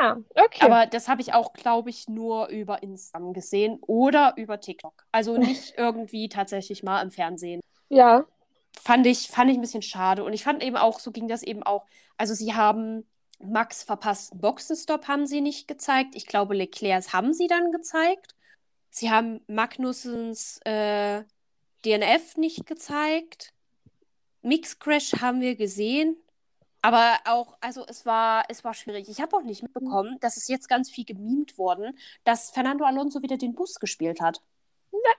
[0.00, 0.64] Ah, okay.
[0.64, 5.04] Aber das habe ich auch, glaube ich, nur über Instagram gesehen oder über TikTok.
[5.12, 7.60] Also nicht irgendwie tatsächlich mal im Fernsehen.
[7.88, 8.26] Ja,
[8.80, 10.24] Fand ich, fand ich ein bisschen schade.
[10.24, 11.86] Und ich fand eben auch, so ging das eben auch.
[12.16, 13.06] Also sie haben
[13.40, 16.14] Max verpassten Boxenstopp haben sie nicht gezeigt.
[16.16, 18.34] Ich glaube, Leclercs haben sie dann gezeigt.
[18.90, 21.22] Sie haben Magnussens äh,
[21.84, 23.52] DNF nicht gezeigt.
[24.42, 26.16] Mix Crash haben wir gesehen.
[26.82, 29.08] Aber auch, also es war, es war schwierig.
[29.08, 33.22] Ich habe auch nicht mitbekommen, dass es jetzt ganz viel gemimt worden, dass Fernando Alonso
[33.22, 34.42] wieder den Bus gespielt hat.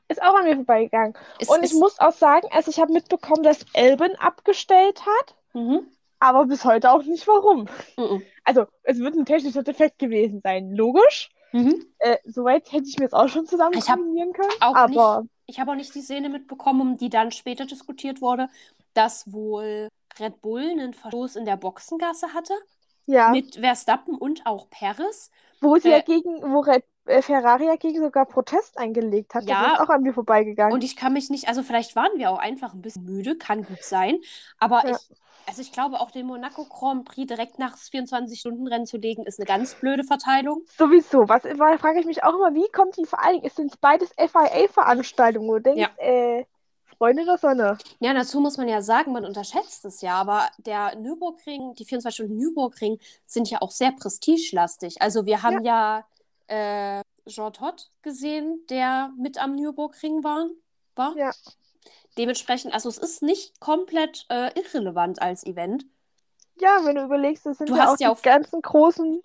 [0.07, 1.13] Ist auch an mir vorbeigegangen.
[1.39, 5.87] Es Und ich muss auch sagen, also ich habe mitbekommen, dass Elben abgestellt hat, Mhm.
[6.19, 7.67] aber bis heute auch nicht warum.
[7.97, 8.23] Mhm.
[8.43, 11.29] Also, es wird ein technischer Defekt gewesen sein, logisch.
[11.51, 11.85] Mhm.
[11.99, 14.49] Äh, soweit hätte ich mir es auch schon zusammen Ich kombinieren können.
[14.59, 18.49] aber Ich habe auch nicht die Szene mitbekommen, um die dann später diskutiert wurde,
[18.93, 19.87] dass wohl
[20.19, 22.53] Red Bull einen Verstoß in der Boxengasse hatte
[23.05, 25.29] ja, mit Verstappen und auch Perez.
[25.61, 29.63] wo sie äh, ja gegen, wo Red, Ferrari ja gegen sogar Protest eingelegt hat, Ja.
[29.63, 30.73] das ist auch an mir vorbeigegangen.
[30.73, 33.63] Und ich kann mich nicht, also vielleicht waren wir auch einfach ein bisschen müde, kann
[33.63, 34.19] gut sein.
[34.59, 34.91] Aber Ja.
[34.91, 39.39] ich, also ich glaube, auch den Monaco Grand Prix direkt nach 24-Stunden-Rennen zu legen, ist
[39.39, 40.61] eine ganz blöde Verteilung.
[40.77, 41.27] Sowieso.
[41.27, 43.69] Was weil, frage ich mich auch immer, wie kommt die vor allen Dingen, ist denn
[43.81, 46.03] beides FIA-Veranstaltungen, wo du denkst, Ja.
[46.05, 46.45] äh,
[46.97, 47.77] Freunde der Sonne.
[47.99, 52.15] Ja, dazu muss man ja sagen, man unterschätzt es ja, aber der Nürburgring, die 24
[52.15, 55.01] Stunden Nürburgring sind ja auch sehr prestigelastig.
[55.01, 56.05] Also wir haben ja,
[56.47, 60.47] äh, Jean Todt gesehen, der mit am Nürburgring war.
[60.95, 61.15] war.
[61.17, 61.31] Ja.
[62.17, 65.85] Dementsprechend, also es ist nicht komplett äh, irrelevant als Event.
[66.59, 69.21] Ja, wenn du überlegst, das sind Du ja auch ja die auf- ganzen großen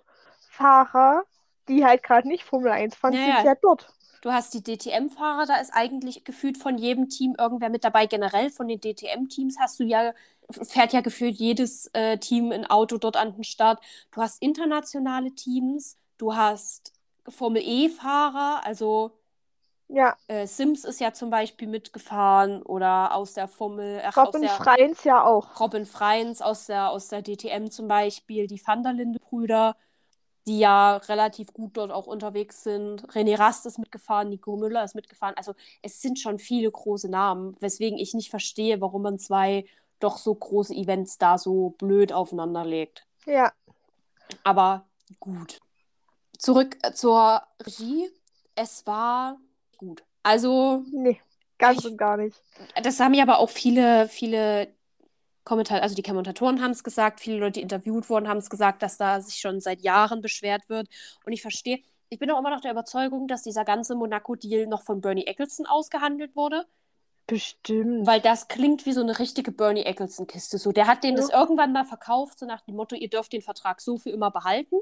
[0.49, 1.23] Fahrer
[1.67, 3.43] die halt gerade nicht Formel 1 fahren, Ja, sind ja.
[3.43, 3.93] ja dort.
[4.23, 8.07] Du hast die DTM-Fahrer, da ist eigentlich gefühlt von jedem Team irgendwer mit dabei.
[8.07, 10.13] Generell von den DTM-Teams hast du ja,
[10.49, 13.79] fährt ja gefühlt jedes äh, Team ein Auto dort an den Start.
[14.09, 16.91] Du hast internationale Teams, du hast
[17.29, 19.11] Formel E-Fahrer, also
[19.87, 24.51] Ja, äh, Sims ist ja zum Beispiel mitgefahren oder aus der Formel, ach, Robin der
[24.51, 25.59] Freins ja auch.
[25.59, 29.75] Robin Freins aus der, aus der DTM zum Beispiel, die Van der Linde-Brüder,
[30.47, 33.07] die ja relativ gut dort auch unterwegs sind.
[33.13, 35.35] René Rast ist mitgefahren, Nico Müller ist mitgefahren.
[35.37, 39.65] Also es sind schon viele große Namen, weswegen ich nicht verstehe, warum man zwei
[39.99, 43.05] doch so große Events da so blöd aufeinander legt.
[43.25, 43.53] Ja,
[44.43, 44.89] Aber
[45.19, 45.59] gut.
[46.39, 48.09] Zurück äh, zur Regie.
[48.55, 49.37] Es war
[49.77, 50.03] gut.
[50.23, 51.21] Also nee,
[51.59, 52.41] ganz Ich- und gar nicht.
[52.81, 54.73] das haben ja aber auch viele, viele
[55.43, 58.81] Kommentatoren, also die Kommentatoren haben es gesagt, viele Leute, die interviewt wurden, haben es gesagt,
[58.83, 60.87] dass da sich schon seit Jahren beschwert wird.
[61.25, 64.83] Und ich verstehe, ich bin auch immer noch der Überzeugung, dass dieser ganze Monaco-Deal noch
[64.83, 66.65] von Bernie Eccleston ausgehandelt wurde,
[67.27, 68.05] Bestimmt.
[68.07, 70.57] weil das klingt wie so eine richtige Bernie Eccleston-Kiste.
[70.57, 71.23] So, der hat denen Ja.
[71.23, 74.31] das irgendwann mal verkauft, so nach dem Motto, ihr dürft den Vertrag so für immer
[74.31, 74.75] behalten.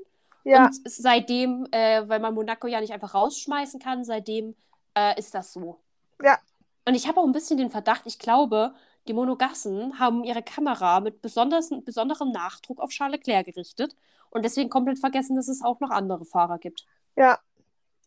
[0.48, 4.56] Ja, Und seitdem, äh, weil man Monaco ja nicht einfach rausschmeißen kann, seitdem
[4.96, 5.82] äh, ist das so.
[6.22, 6.40] Ja.
[6.86, 8.74] Und ich habe auch ein bisschen den Verdacht, ich glaube,
[9.08, 13.96] die Monogassen haben ihre Kamera mit besonders, besonderem Nachdruck auf Charles Leclerc gerichtet
[14.30, 16.86] und deswegen komplett vergessen, dass es auch noch andere Fahrer gibt.
[17.16, 17.40] ja,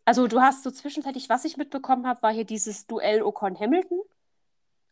[0.04, 4.00] Also du hast so zwischenzeitlich, was ich mitbekommen habe, war hier dieses Duell Ocon-Hamilton.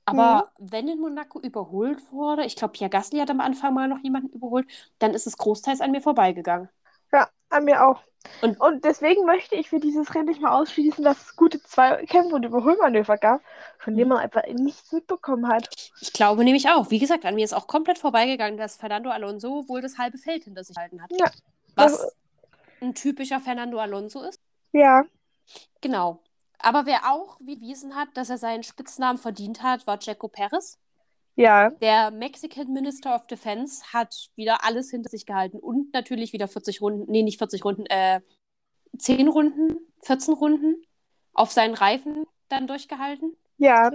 [0.05, 3.99] Aber wenn in Monaco überholt wurde, ich glaube, Pierre Gasly hat am Anfang mal noch
[4.03, 4.67] jemanden überholt,
[4.99, 6.69] dann ist es großteils an mir vorbeigegangen.
[7.13, 8.01] Ja, an mir auch.
[8.43, 12.35] Und- Und, deswegen möchte ich für dieses Rennen nicht mal ausschließen, dass es gute Zweikämpfe
[12.35, 13.41] und Überholmanöver gab,
[13.79, 15.69] von denen man einfach nichts mitbekommen hat.
[16.01, 16.91] Ich glaube nämlich auch.
[16.91, 20.45] Wie gesagt, an mir ist auch komplett vorbeigegangen, dass Fernando Alonso wohl das halbe Feld
[20.45, 21.11] hinter sich halten hat.
[21.13, 21.31] Ja.
[21.77, 22.13] Was
[22.81, 24.41] ein typischer Fernando Alonso ist.
[24.73, 25.05] Ja,
[25.81, 26.21] Genau.
[26.59, 30.77] Aber wer auch bewiesen hat, dass er seinen Spitznamen verdient hat, war Checo Perez.
[31.39, 36.49] Ja, Der Mexican Minister of Defense hat wieder alles hinter sich gehalten und natürlich wieder
[36.49, 38.21] 40 Runden, nee, nicht 40 Runden, äh,
[38.99, 40.83] 10 Runden, 14 Runden
[41.33, 43.37] auf seinen Reifen dann durchgehalten.
[43.59, 43.91] ja.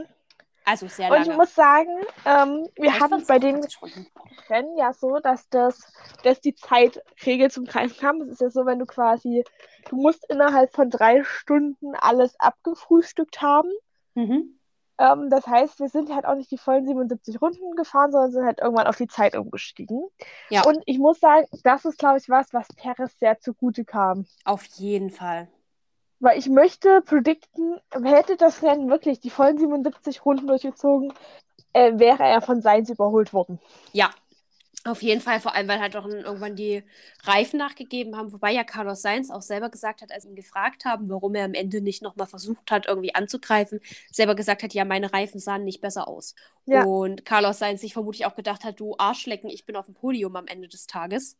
[0.65, 1.39] Also sehr Und ich lange.
[1.39, 1.91] muss sagen,
[2.23, 4.07] ähm, wir hatten waren's bei den 40 Runden.
[4.47, 5.91] Rennen ja so, dass das,
[6.23, 8.21] dass die Zeitregel zum Greifen kam.
[8.21, 9.43] Es ist ja so, wenn du quasi,
[9.89, 13.69] du musst innerhalb von drei Stunden alles abgefrühstückt haben.
[14.15, 14.57] Mhm.
[14.97, 18.45] Ähm, das heißt, wir sind halt auch nicht die vollen 77 Runden gefahren, sondern sind
[18.45, 20.03] halt irgendwann auf die Zeit umgestiegen.
[20.49, 20.63] Ja.
[20.63, 24.25] Und ich muss sagen, das ist, glaube ich, was, was Perez sehr zugute kam.
[24.45, 25.47] Auf jeden Fall.
[26.19, 31.13] Weil ich möchte predikten, hätte das Rennen wirklich die vollen 77 Runden durchgezogen,
[31.73, 33.59] äh, wäre er von Sainz überholt worden.
[33.91, 34.11] Ja,
[34.85, 36.83] auf jeden Fall, vor allem, weil halt auch irgendwann die
[37.23, 41.09] Reifen nachgegeben haben, wobei ja Carlos Sainz auch selber gesagt hat, als ihn gefragt haben,
[41.09, 43.79] warum er am Ende nicht nochmal versucht hat, irgendwie anzugreifen,
[44.11, 46.35] selber gesagt hat, ja, meine Reifen sahen nicht besser aus.
[46.65, 46.83] Ja.
[46.83, 50.35] Und Carlos Sainz sich vermutlich auch gedacht hat, du Arschlecken, ich bin auf dem Podium
[50.35, 51.37] am Ende des Tages.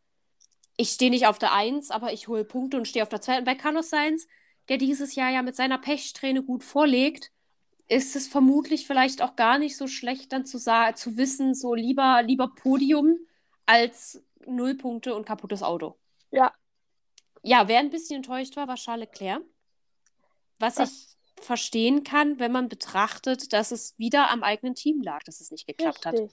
[0.77, 3.37] Ich stehe nicht auf der Eins, aber ich hole Punkte und stehe auf der Zwei.
[3.39, 4.25] Und bei Carlos Sainz,
[4.69, 7.29] der dieses Jahr ja mit seiner Pechsträhne gut vorlegt,
[7.89, 12.23] ist es vermutlich vielleicht auch gar nicht so schlecht, dann zu, zu wissen, so lieber,
[12.23, 13.17] lieber Podium
[13.65, 15.97] als null Punkte und kaputtes Auto.
[16.31, 16.53] Ja.
[17.41, 19.43] Ja, wer ein bisschen enttäuscht war, war Charles Leclerc.
[20.59, 20.91] Was Was?
[20.91, 25.51] ich verstehen kann, wenn man betrachtet, dass es wieder am eigenen Team lag, dass es
[25.51, 26.13] nicht geklappt hat.
[26.13, 26.31] Richtig.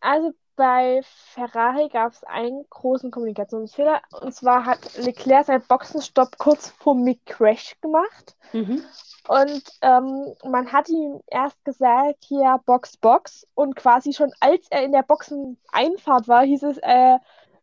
[0.00, 4.00] Also bei Ferrari gab es einen großen Kommunikationsfehler.
[4.20, 8.36] Und zwar hat Leclerc seinen Boxenstopp kurz vor Mick Crash gemacht.
[8.52, 8.82] Mhm.
[9.28, 13.46] Und ähm, man hat ihm erst gesagt, hier Box, Box.
[13.54, 17.18] Und quasi schon als er in der Boxeneinfahrt war, hieß es, äh,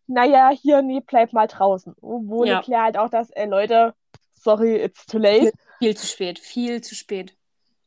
[0.08, 1.96] naja, hier, nee, bleib mal draußen.
[2.02, 2.58] Wo Ja.
[2.60, 3.94] Leclerc halt auch das, äh, Leute,
[4.34, 5.52] sorry, it's too late.
[5.80, 7.36] Viel zu spät, viel zu spät.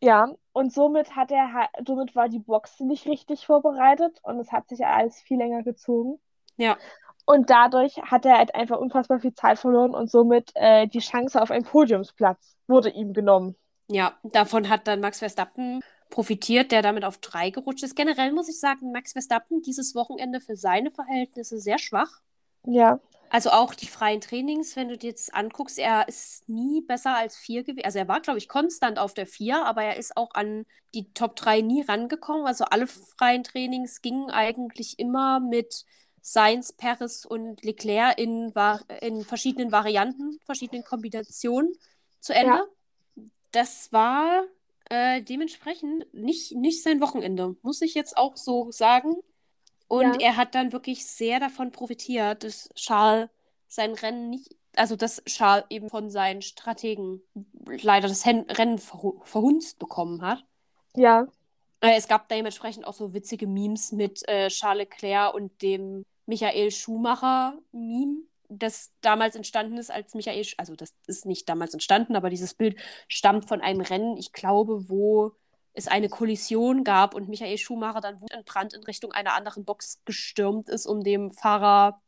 [0.01, 4.69] Ja, und somit hat er somit war die Box nicht richtig vorbereitet und es hat
[4.69, 6.19] sich alles viel länger gezogen.
[6.57, 6.77] Ja.
[7.25, 11.41] Und dadurch hat er halt einfach unfassbar viel Zeit verloren und somit äh, die Chance
[11.41, 13.57] auf einen Podiumsplatz wurde ihm genommen.
[13.89, 17.97] Ja, davon hat dann Max Verstappen profitiert, der damit auf drei gerutscht ist.
[17.97, 22.21] Generell muss ich sagen, Max Verstappen dieses Wochenende für seine Verhältnisse sehr schwach.
[22.65, 27.17] Ja, Also auch die freien Trainings, wenn du dir jetzt anguckst, er ist nie besser
[27.17, 27.85] als vier gewesen.
[27.85, 31.13] Also er war, glaube ich, konstant auf der vier, aber er ist auch an die
[31.13, 32.47] Top 3 nie rangekommen.
[32.47, 35.85] Also alle freien Trainings gingen eigentlich immer mit
[36.21, 38.53] Sainz, Perez und Leclerc in,
[39.01, 41.73] in verschiedenen Varianten, verschiedenen Kombinationen
[42.21, 42.63] zu Ende.
[43.53, 44.45] Das war
[44.91, 49.17] äh, dementsprechend nicht, nicht sein Wochenende, muss ich jetzt auch so sagen.
[49.89, 50.29] Und Ja.
[50.29, 53.29] er hat dann wirklich sehr davon profitiert, dass Charles
[53.69, 57.23] sein Rennen nicht also dass Charles eben von seinen Strategen
[57.83, 60.45] leider das Rennen verhu verhunzt bekommen hat.
[60.95, 61.27] Ja.
[61.81, 66.71] Äh, es gab dementsprechend auch so witzige Memes mit äh, Charles Leclerc und dem Michael
[66.71, 72.31] Schumacher-Meme, das damals entstanden ist, als Michael, Sch also das ist nicht damals entstanden, aber
[72.31, 72.77] dieses Bild
[73.09, 75.33] stammt von einem Rennen, ich glaube, wo
[75.77, 80.69] es eine Kollision gab und Michael Schumacher dann wutentbrannt in Richtung einer anderen Box gestürmt
[80.69, 81.99] ist, um dem Fahrer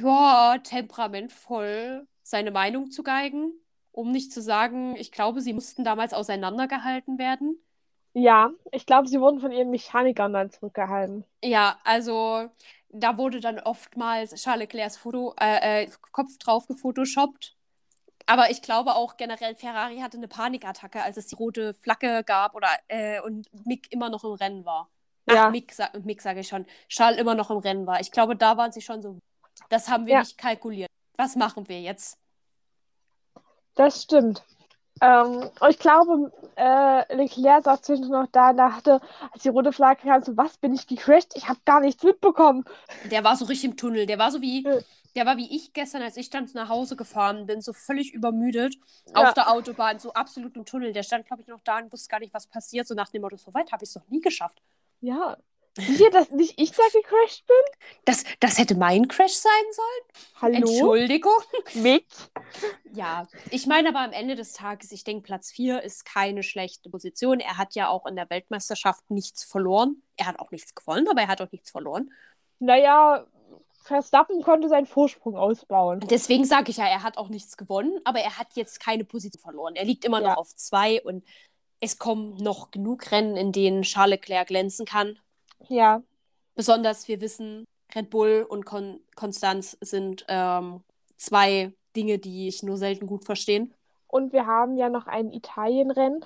[0.00, 3.52] ja, temperamentvoll seine Meinung zu geigen.
[3.92, 7.62] Um nicht zu sagen, ich glaube, sie mussten damals auseinandergehalten werden.
[8.14, 11.24] Ja, ich glaube, sie wurden von ihren Mechanikern dann zurückgehalten.
[11.42, 12.48] Ja, also
[12.88, 17.56] da wurde dann oftmals Charles Leclercs Foto, äh, äh, Kopf drauf gefotoshoppt.
[18.26, 22.54] Aber ich glaube auch generell, Ferrari hatte eine Panikattacke, als es die rote Flagge gab
[22.54, 24.88] oder äh, und Mick immer noch im Rennen war.
[25.26, 25.50] Ach, Ja.
[25.50, 26.66] Mick, sa Mick sage ich schon.
[26.88, 28.00] Charles immer noch im Rennen war.
[28.00, 29.18] Ich glaube, da waren sie schon so.
[29.68, 30.20] Das haben wir Ja.
[30.20, 30.88] nicht kalkuliert.
[31.16, 32.16] Was machen wir jetzt?
[33.74, 34.42] Das stimmt.
[35.00, 39.00] Ähm, und ich glaube, äh, Leclerc saß zwischendurch noch da und dachte,
[39.32, 41.32] als die rote Flagge kam, so, was, bin ich gecrashed?
[41.34, 42.64] Ich habe gar nichts mitbekommen.
[43.10, 44.06] Der war so richtig im Tunnel.
[44.06, 44.78] Der war so wie, Ja.
[45.14, 48.76] Der war wie ich gestern, als ich dann nach Hause gefahren bin, so völlig übermüdet
[49.14, 49.28] Ja.
[49.28, 50.92] auf der Autobahn, so absolut im Tunnel.
[50.92, 52.86] Der stand, glaube ich, noch da und wusste gar nicht, was passiert.
[52.86, 54.62] So nach dem Motto, so weit habe ich es noch nie geschafft.
[55.00, 55.36] Ja.
[55.78, 57.56] Hier, dass nicht ich da gecrashed bin?
[58.04, 60.32] Das, das hätte mein Crash sein sollen.
[60.42, 60.70] Hallo?
[60.70, 61.32] Entschuldigung.
[61.74, 62.06] Mick?
[62.92, 66.90] Ja, ich meine aber am Ende des Tages, ich denke, Platz 4 ist keine schlechte
[66.90, 67.40] Position.
[67.40, 70.02] Er hat ja auch in der Weltmeisterschaft nichts verloren.
[70.16, 72.12] Er hat auch nichts gewonnen, aber er hat auch nichts verloren.
[72.58, 73.26] Naja,
[73.82, 76.00] Verstappen konnte seinen Vorsprung ausbauen.
[76.00, 79.40] Deswegen sage ich ja, er hat auch nichts gewonnen, aber er hat jetzt keine Position
[79.40, 79.74] verloren.
[79.76, 80.30] Er liegt immer Ja.
[80.30, 81.24] noch auf zwei und
[81.80, 85.18] es kommen noch genug Rennen, in denen Charles Leclerc glänzen kann.
[85.68, 86.02] Ja.
[86.54, 87.64] Besonders, wir wissen,
[87.94, 90.82] Red Bull und Kon Konstanz sind ähm,
[91.16, 93.74] zwei Dinge, die ich nur selten gut verstehen.
[94.06, 96.24] Und wir haben ja noch ein Italienrennen.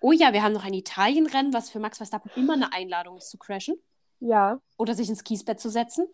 [0.00, 3.28] Oh ja, wir haben noch ein Italienrennen, was für Max Verstappen immer eine Einladung ist
[3.30, 3.76] zu crashen
[4.20, 4.60] Ja.
[4.76, 6.06] oder sich ins Kiesbett zu setzen.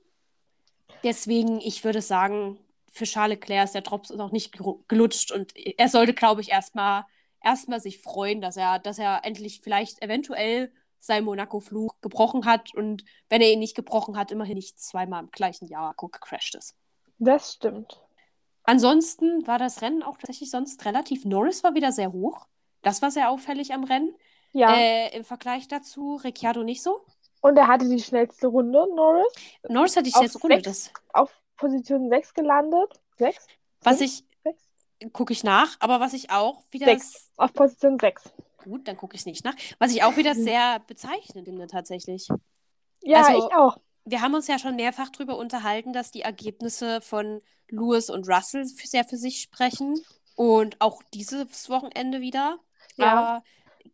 [1.02, 2.58] Deswegen, ich würde sagen,
[2.90, 6.50] für Charles Leclerc ist der Drops noch nicht gelu- gelutscht und er sollte, glaube ich,
[6.50, 7.04] erstmal
[7.42, 13.04] erstmal sich freuen, dass er, dass er endlich vielleicht eventuell seinen Monaco-Flug gebrochen hat und
[13.30, 16.76] wenn er ihn nicht gebrochen hat, immerhin nicht zweimal im gleichen Jahr gecrashed ist.
[17.18, 18.00] Das stimmt.
[18.64, 21.24] Ansonsten war das Rennen auch tatsächlich sonst relativ.
[21.24, 22.46] Norris war wieder sehr hoch.
[22.82, 24.14] Das war sehr auffällig am Rennen.
[24.52, 24.74] Ja.
[24.74, 27.04] Äh, Im Vergleich dazu Ricciardo nicht so.
[27.40, 29.32] Und er hatte die schnellste Runde, Norris.
[29.68, 30.56] Norris hatte ich Auf jetzt Runde.
[30.62, 30.92] sechs.
[30.92, 33.00] Das, Auf Position 6 gelandet.
[33.18, 33.46] 6?
[33.82, 34.10] was Fünf?
[34.10, 34.24] ich,
[35.00, 35.12] 6?
[35.12, 36.86] gucke ich nach, aber was ich auch wieder.
[36.86, 37.30] Sechs.
[37.36, 38.30] Auf Position 6.
[38.64, 39.54] Gut, dann gucke ich es nicht nach.
[39.78, 42.28] Was ich auch wieder sehr bezeichnend finde, tatsächlich.
[43.02, 43.76] Ja, Also- ich auch.
[44.06, 48.64] Wir haben uns ja schon mehrfach darüber unterhalten, dass die Ergebnisse von Lewis und Russell
[48.64, 50.00] sehr für sich sprechen.
[50.36, 52.58] Und auch dieses Wochenende wieder.
[52.96, 53.12] Ja.
[53.12, 53.44] Aber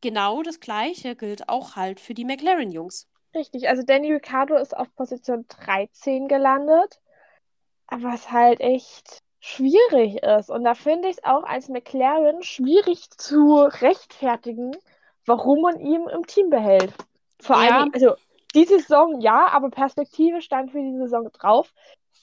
[0.01, 3.09] genau das Gleiche gilt auch halt für die McLaren-Jungs.
[3.37, 3.69] Richtig.
[3.69, 7.01] Also Danny Ricciardo ist auf Position 13 gelandet.
[7.89, 10.51] Was halt echt schwierig ist.
[10.51, 14.73] Und da finde ich es auch als McLaren schwierig zu rechtfertigen,
[15.25, 16.93] warum man ihn im Team behält.
[17.41, 17.81] Vor Ja.
[17.81, 18.15] allem, also
[18.55, 21.73] diese Saison ja, aber Perspektive stand für die Saison drauf.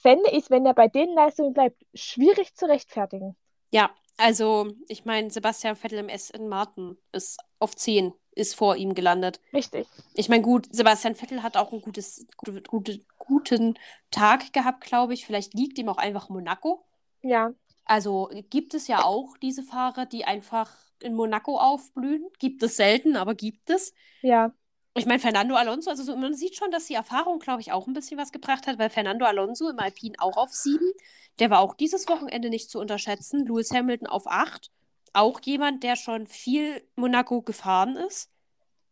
[0.02, 3.36] Fände ich, wenn er bei den Leistungen bleibt, schwierig zu rechtfertigen.
[3.70, 8.94] Ja, also ich meine, Sebastian Vettel im Aston Martin ist auf 10, ist vor ihm
[8.94, 9.40] gelandet.
[9.52, 9.86] Richtig.
[10.14, 13.78] Ich meine, gut, Sebastian Vettel hat auch einen gutes, gute, gute, guten
[14.10, 15.26] Tag gehabt, glaube ich.
[15.26, 16.84] Vielleicht liegt ihm auch einfach Monaco.
[17.22, 17.52] Ja.
[17.84, 22.26] Also gibt es ja auch diese Fahrer, die einfach in Monaco aufblühen.
[22.38, 23.92] Gibt es selten, aber gibt es.
[24.22, 24.52] Ja.
[24.96, 27.88] Ich meine, Fernando Alonso, also so, man sieht schon, dass die Erfahrung, glaube ich, auch
[27.88, 30.92] ein bisschen was gebracht hat, weil Fernando Alonso im Alpin auch auf sieben,
[31.40, 33.44] der war auch dieses Wochenende nicht zu unterschätzen.
[33.44, 34.70] Lewis Hamilton auf acht,
[35.14, 38.30] auch jemand, der schon viel Monaco gefahren ist.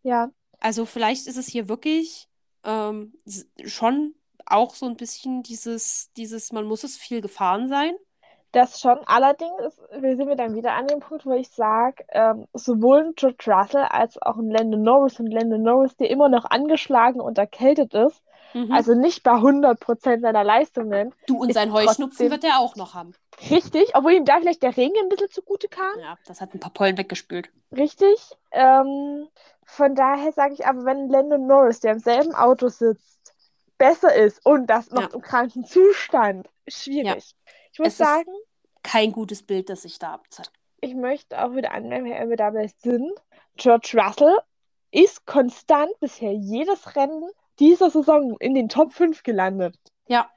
[0.03, 0.31] Ja.
[0.61, 2.29] Also vielleicht ist es hier wirklich
[2.65, 3.15] ähm,
[3.65, 4.15] schon
[4.47, 7.93] auch so ein bisschen dieses, dieses, man muss es viel gefahren sein.
[8.53, 8.99] Das schon.
[9.07, 13.07] Allerdings ist, wir sind wir dann wieder an dem Punkt, wo ich sage, ähm, sowohl
[13.07, 17.21] ein George Russell als auch ein Lando Norris und Lando Norris, der immer noch angeschlagen
[17.21, 18.23] und erkältet ist,
[18.55, 18.71] Mhm.
[18.71, 22.93] also nicht bei 100% seiner Leistungen, du und sein Heuschnupfen trotzdem- wird er auch noch
[22.93, 23.15] haben.
[23.51, 26.61] Richtig, obwohl ihm da vielleicht der Regen ein bisschen zugute kam, Ja, das hat ein
[26.61, 27.51] paar Pollen weggespült.
[27.77, 28.31] richtig.
[28.51, 29.29] Ähm,
[29.65, 33.35] von daher sage ich aber, wenn Lando Norris, der im selben Auto sitzt,
[33.79, 35.09] besser ist und das noch Ja.
[35.15, 37.35] im kranken Zustand, schwierig.
[37.73, 38.31] Ich muss Es sagen,
[38.83, 40.55] Kein gutes Bild, das sich da abzeichnet.
[40.81, 43.13] ich möchte auch wieder anmerken, wenn wir dabei sind,
[43.57, 44.37] George Russell
[44.91, 49.77] ist konstant bisher jedes Rennen dieser Saison in den Top 5 gelandet.
[50.07, 50.29] Ja,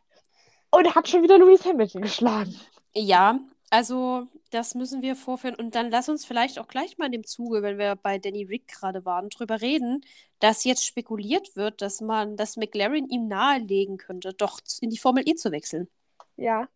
[0.72, 2.60] Und hat schon wieder Lewis Hamilton geschlagen.
[2.96, 3.40] Ja,
[3.72, 5.56] Also, das müssen wir vorführen.
[5.56, 8.44] Und dann lass uns vielleicht auch gleich mal in dem Zuge, wenn wir bei Danny
[8.46, 10.02] Rick gerade waren, drüber reden,
[10.40, 15.28] dass jetzt spekuliert wird, dass man, dass McLaren ihm nahelegen könnte, doch in die Formel
[15.28, 15.90] E zu wechseln.
[16.38, 16.70] Ja.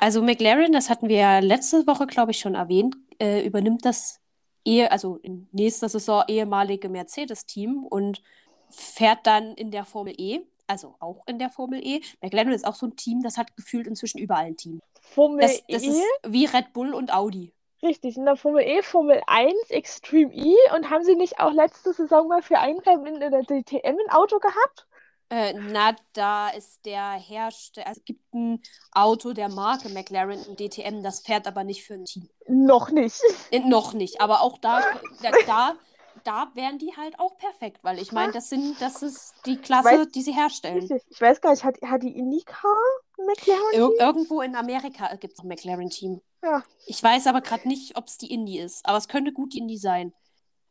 [0.00, 4.20] Also McLaren, das hatten wir ja letzte Woche, glaube ich, schon erwähnt, äh, übernimmt das
[4.64, 8.22] ehe, also in nächster Saison ehemalige Mercedes-Team und
[8.70, 12.02] fährt dann in der Formel E also auch in der Formel E.
[12.20, 14.80] McLaren ist auch so ein Team, das hat gefühlt inzwischen überall ein Team.
[15.14, 17.52] Formel Das, das E, ist wie Red Bull und Audi.
[17.82, 21.92] richtig, in der Formel E, Formel 1, Extreme E und haben sie nicht auch letzte
[21.92, 24.86] Saison mal für ein Rennen in der DTM ein Auto gehabt?
[25.30, 30.56] Äh, na, da ist der Hersteller, also es gibt ein Auto der Marke McLaren im
[30.56, 32.28] DTM, das fährt aber nicht für ein Team.
[32.48, 33.20] Noch nicht.
[33.50, 34.80] Äh, noch nicht, aber auch da,
[35.22, 35.74] da, da,
[36.24, 39.88] da wären die halt auch perfekt, weil ich meine, das sind, das ist die Klasse,
[40.04, 40.78] Weiß- die sie herstellen.
[40.78, 41.02] Richtig.
[41.10, 42.74] Ich weiß gar nicht, hat, hat die IndyCar
[43.26, 43.74] McLaren?
[43.74, 46.20] Ir irgendwo in Amerika gibt es ein McLaren-Team.
[46.42, 46.62] Ja.
[46.86, 49.58] Ich weiß aber gerade nicht, ob es die Indy ist, aber es könnte gut die
[49.58, 50.12] Indy sein.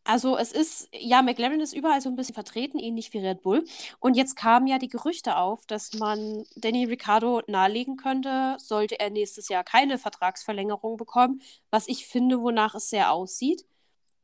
[0.07, 3.65] Also es ist, ja, McLaren ist überall so ein bisschen vertreten, ähnlich wie Red Bull.
[3.99, 9.09] Und jetzt kamen ja die Gerüchte auf, dass man Danny Ricciardo nahelegen könnte, sollte er
[9.09, 11.41] nächstes Jahr keine Vertragsverlängerung bekommen,
[11.71, 13.65] was ich finde, wonach es sehr aussieht,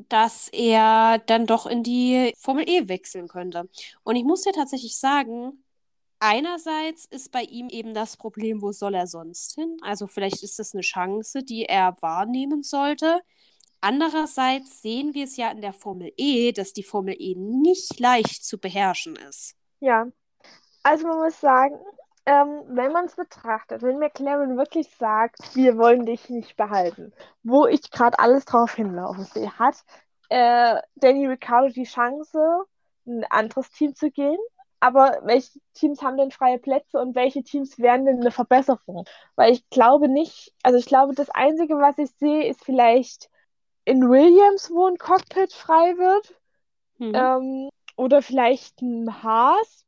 [0.08, 3.70] dass er dann doch in die Formel E wechseln könnte.
[4.04, 5.63] Und ich muss dir tatsächlich sagen,
[6.24, 9.78] einerseits ist bei ihm eben das Problem, wo soll er sonst hin?
[9.82, 13.20] Also vielleicht ist das eine Chance, die er wahrnehmen sollte.
[13.82, 18.46] Andererseits sehen wir es ja in der Formel E, dass die Formel E nicht leicht
[18.46, 19.56] zu beherrschen ist.
[19.82, 20.08] Ja.
[20.84, 21.76] Also man muss sagen,
[22.26, 27.12] ähm, wenn man es betrachtet, wenn McLaren wirklich sagt, wir wollen dich nicht behalten,
[27.44, 29.84] wo ich gerade alles drauf hinlaufen sehe, hat
[30.30, 32.64] äh, Danny Ricciardo die Chance,
[33.06, 34.40] ein anderes Team zu gehen.
[34.84, 39.06] Aber welche Teams haben denn freie Plätze und welche Teams wären denn eine Verbesserung?
[39.38, 43.30] Weil ich glaube nicht, also ich glaube, das Einzige, was ich sehe, ist vielleicht
[43.86, 46.36] in Williams, wo ein Cockpit frei wird.
[46.98, 47.16] Mhm.
[47.16, 49.86] Ähm, oder vielleicht ein Haas.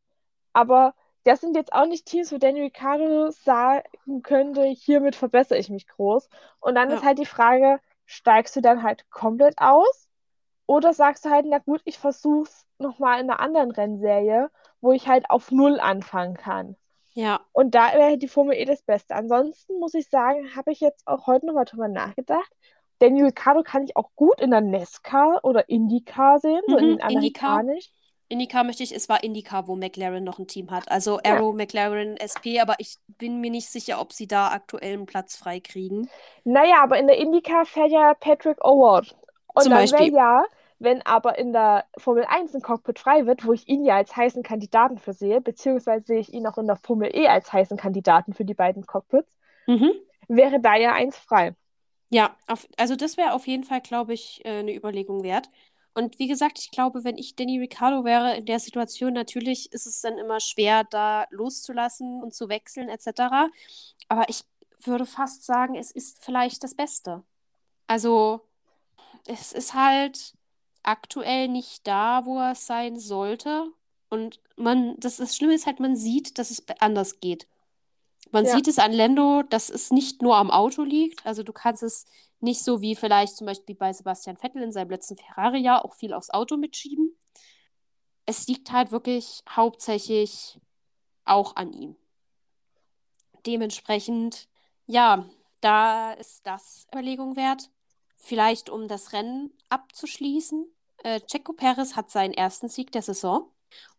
[0.53, 0.93] Aber
[1.25, 5.87] das sind jetzt auch nicht Teams, wo Danny Ricciardo sagen könnte, hiermit verbessere ich mich
[5.87, 6.29] groß.
[6.61, 6.95] Und dann Ja.
[6.95, 10.07] ist halt die Frage, steigst du dann halt komplett aus?
[10.67, 14.49] Oder sagst du halt, na gut, ich versuch's nochmal in einer anderen Rennserie,
[14.85, 16.77] wo ich halt auf Null anfangen kann.
[17.13, 19.15] Ja, Und da wäre die Formel E das Beste.
[19.15, 22.51] Ansonsten muss ich sagen, habe ich jetzt auch heute nochmal drüber nachgedacht.
[22.99, 26.89] Danny Ricciardo kann ich auch gut in der NASCAR oder IndyCar sehen, so in Mhm,
[26.89, 27.63] den IndyCar.
[27.63, 27.93] amerikanischen.
[28.29, 30.89] IndyCar möchte ich, es war IndyCar, wo McLaren noch ein Team hat.
[30.91, 31.41] Also Ja.
[31.41, 35.35] Arrow, McLaren, SP, aber ich bin mir nicht sicher, ob sie da aktuell einen Platz
[35.37, 36.09] frei kriegen.
[36.43, 39.15] Naja, aber in der IndyCar fährt ja Patrick O'Ward.
[39.53, 40.43] Und Zum dann wäre ja,
[40.79, 44.15] wenn aber in der Formel 1 ein Cockpit frei wird, wo ich ihn ja als
[44.15, 47.77] heißen Kandidaten für sehe, beziehungsweise sehe ich ihn auch in der Formel E als heißen
[47.77, 49.31] Kandidaten für die beiden Cockpits,
[49.67, 49.93] Mhm.
[50.27, 51.55] wäre da ja eins frei.
[52.09, 55.49] Ja, auf, also das wäre auf jeden Fall, glaube ich, äh, eine Überlegung wert.
[55.93, 59.87] Und wie gesagt, ich glaube, wenn ich Danny Ricciardo wäre in der Situation, natürlich ist
[59.87, 63.49] es dann immer schwer, da loszulassen und zu wechseln etc.
[64.09, 64.43] Aber ich
[64.83, 67.23] würde fast sagen, es ist vielleicht das Beste.
[67.87, 68.41] Also
[69.27, 70.33] es ist halt
[70.87, 73.71] aktuell nicht da, wo es sein sollte.
[74.09, 77.47] Und man, das, das Schlimme ist halt, man sieht, dass es anders geht.
[78.31, 78.55] Man Ja.
[78.55, 81.25] sieht es an Lando, dass es nicht nur am Auto liegt.
[81.25, 82.05] Also du kannst es
[82.39, 86.13] nicht so wie vielleicht zum Beispiel bei Sebastian Vettel in seinem letzten Ferrari-Jahr auch viel
[86.13, 87.15] aufs Auto mitschieben.
[88.25, 90.59] Es liegt halt wirklich hauptsächlich
[91.25, 91.95] auch an ihm.
[93.45, 94.47] Dementsprechend,
[94.87, 95.25] ja,
[95.61, 97.69] da ist das Überlegung wert.
[98.15, 100.65] Vielleicht um das Rennen abzuschließen.
[101.03, 103.51] Äh, Checo Perez hat seinen ersten Sieg der Saison.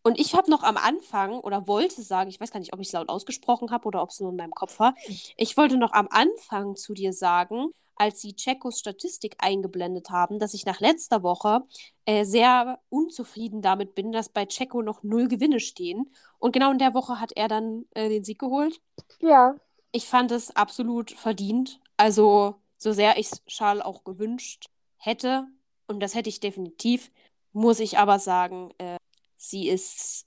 [0.03, 2.89] Und ich habe noch am Anfang oder wollte sagen, ich weiß gar nicht, ob ich
[2.89, 4.95] es laut ausgesprochen habe oder ob es nur in meinem Kopf war.
[5.37, 10.55] Ich wollte noch am Anfang zu dir sagen, als sie Checos Statistik eingeblendet haben, dass
[10.55, 11.63] ich nach letzter Woche
[12.05, 16.11] äh, sehr unzufrieden damit bin, dass bei Checo noch null Gewinne stehen.
[16.39, 18.81] Und genau in der Woche hat er dann äh, den Sieg geholt.
[19.21, 19.57] Ja,
[19.93, 21.81] Ich fand es absolut verdient.
[21.97, 25.47] Also, so sehr ich es Charles auch gewünscht hätte,
[25.89, 27.11] und das hätte ich definitiv,
[27.53, 28.97] muss ich aber sagen, äh,
[29.37, 30.27] sie ist,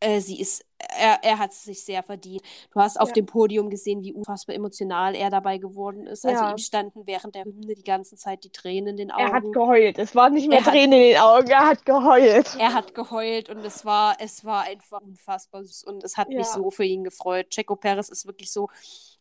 [0.00, 2.40] äh, sie ist, er, er hat es sich sehr verdient.
[2.72, 3.14] Du hast auf Ja.
[3.14, 6.24] dem Podium gesehen, wie unfassbar emotional er dabei geworden ist.
[6.24, 6.50] Also Ja.
[6.52, 9.52] ihm standen während der Hymne die ganze Zeit die Tränen in den er hat Augen.
[9.52, 9.98] geheult.
[9.98, 12.56] Es war nicht mehr Er hat- Tränen in den Augen, er hat geheult.
[12.58, 16.38] Er hat geheult und es war, es war einfach unfassbar süß und es hat mich
[16.38, 16.44] Ja.
[16.44, 17.50] so für ihn gefreut.
[17.50, 18.68] Checo Perez ist wirklich so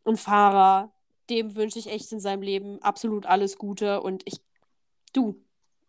[0.06, 0.93] ein Fahrer,
[1.30, 4.39] dem wünsche ich echt in seinem Leben absolut alles Gute und ich,
[5.16, 5.41] du,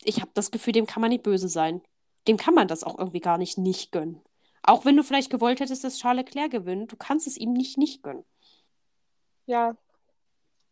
[0.04, 1.82] ich habe das Gefühl, dem kann man nicht böse sein.
[2.28, 4.20] Dem kann man das auch irgendwie gar nicht nicht gönnen.
[4.62, 7.78] Auch wenn du vielleicht gewollt hättest, dass Charles Leclerc gewinnt, du kannst es ihm nicht
[7.78, 8.24] nicht gönnen.
[9.46, 9.76] Ja.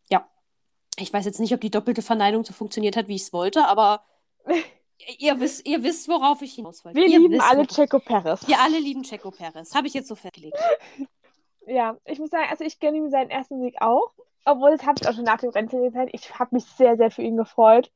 [0.09, 0.29] Ja.
[0.97, 3.65] Ich weiß jetzt nicht, ob die doppelte Verneinung so funktioniert hat, wie ich es wollte,
[3.65, 4.03] aber
[5.17, 6.99] ihr wisst, ihr wisst, worauf ich hinaus wollte.
[6.99, 8.47] Wir ihr lieben wisst, alle Checo Perez.
[8.47, 9.73] Wir alle lieben Checo Perez.
[9.73, 10.57] Habe ich jetzt so festgelegt.
[11.67, 14.11] Ja, ich muss sagen, also ich gönne ihm seinen ersten Sieg auch.
[14.43, 16.09] Obwohl, das habe ich auch schon nach dem Rennen gesagt.
[16.13, 17.91] Ich habe mich sehr, sehr für ihn gefreut.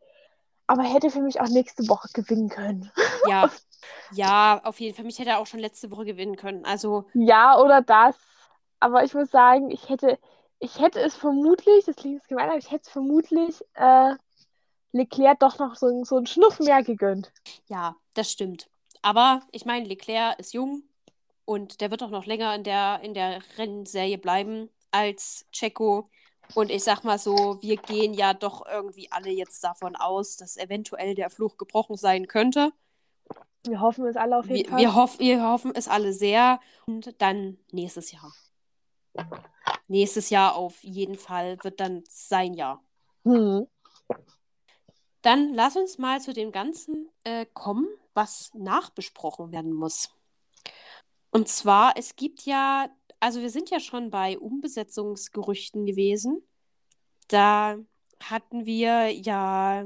[0.68, 2.92] Aber er hätte für mich auch nächste Woche gewinnen können.
[3.28, 3.50] Ja.
[4.12, 5.06] Ja, auf jeden Fall.
[5.06, 6.66] Mich hätte er auch schon letzte Woche gewinnen können.
[6.66, 8.16] Also, Ja, oder das.
[8.80, 10.20] Aber ich muss sagen, ich hätte,
[10.60, 14.16] ich hätte es vermutlich, das klingt jetzt gemein, aber ich hätte es vermutlich äh,
[14.94, 17.32] Leclerc doch noch so, so einen Schnuff mehr gegönnt.
[17.68, 18.70] ja, das stimmt.
[19.02, 20.84] Aber ich meine, Leclerc ist jung
[21.46, 26.10] und der wird auch noch länger in der, in der Rennserie bleiben als Checo.
[26.56, 30.58] Und ich sag mal so, wir gehen ja doch irgendwie alle jetzt davon aus, dass
[30.58, 32.72] eventuell der Fluch gebrochen sein könnte.
[33.66, 34.80] Wir hoffen es alle auf jeden Wir, Fall.
[34.80, 36.60] wir, hoff, wir hoffen es alle sehr.
[36.86, 38.34] Und dann nächstes Jahr.
[39.88, 42.84] Nächstes Jahr auf jeden Fall wird dann sein Jahr.
[43.24, 43.68] Hm.
[45.22, 50.12] Dann lass uns mal zu dem Ganzen äh, kommen, was nachbesprochen werden muss.
[51.32, 52.90] Und zwar, es gibt ja,
[53.24, 56.44] also wir sind ja schon bei Umbesetzungsgerüchten gewesen.
[57.30, 57.78] Da
[58.22, 59.86] hatten wir ja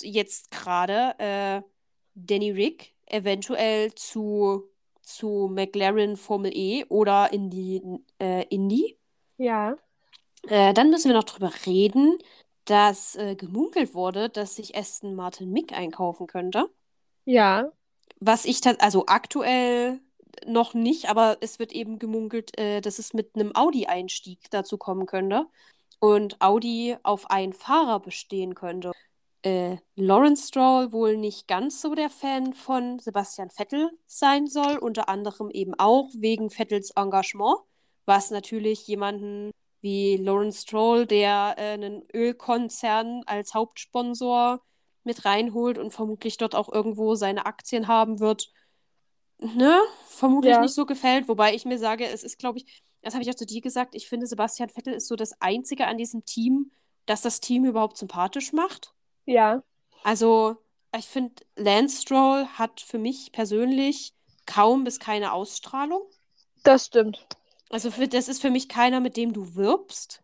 [0.00, 1.62] jetzt gerade äh,
[2.14, 4.64] Danny Rick eventuell zu,
[5.02, 7.82] zu McLaren Formel E oder in die
[8.18, 8.98] äh, Indy.
[9.36, 9.76] Ja.
[10.48, 12.16] Äh, dann müssen wir noch drüber reden,
[12.64, 16.70] dass äh, gemunkelt wurde, dass sich Aston Martin Mick einkaufen könnte.
[17.26, 17.70] Ja.
[18.20, 20.00] Was ich also aktuell
[20.46, 25.06] noch nicht, aber es wird eben gemunkelt, äh, dass es mit einem Audi-Einstieg dazu kommen
[25.06, 25.46] könnte
[26.00, 28.92] und Audi auf einen Fahrer bestehen könnte.
[29.42, 35.08] Äh, Lawrence Stroll wohl nicht ganz so der Fan von Sebastian Vettel sein soll, unter
[35.08, 37.56] anderem eben auch wegen Vettels Engagement,
[38.04, 44.60] was natürlich jemanden wie Lawrence Stroll, der äh, einen Ölkonzern als Hauptsponsor
[45.04, 48.52] mit reinholt und vermutlich dort auch irgendwo seine Aktien haben wird,
[49.40, 50.60] ne, vermutlich Ja.
[50.60, 51.28] nicht so gefällt.
[51.28, 53.94] Wobei ich mir sage, es ist, glaube ich, das habe ich auch zu dir gesagt,
[53.94, 56.70] ich finde, Sebastian Vettel ist so das Einzige an diesem Team,
[57.06, 58.92] das das Team überhaupt sympathisch macht.
[59.24, 59.62] Ja.
[60.04, 60.56] Also,
[60.96, 64.12] ich finde, Lance Stroll hat für mich persönlich
[64.46, 66.02] kaum bis keine Ausstrahlung.
[66.62, 67.26] Das stimmt.
[67.70, 70.22] Also, für, das ist für mich keiner, mit dem du wirbst.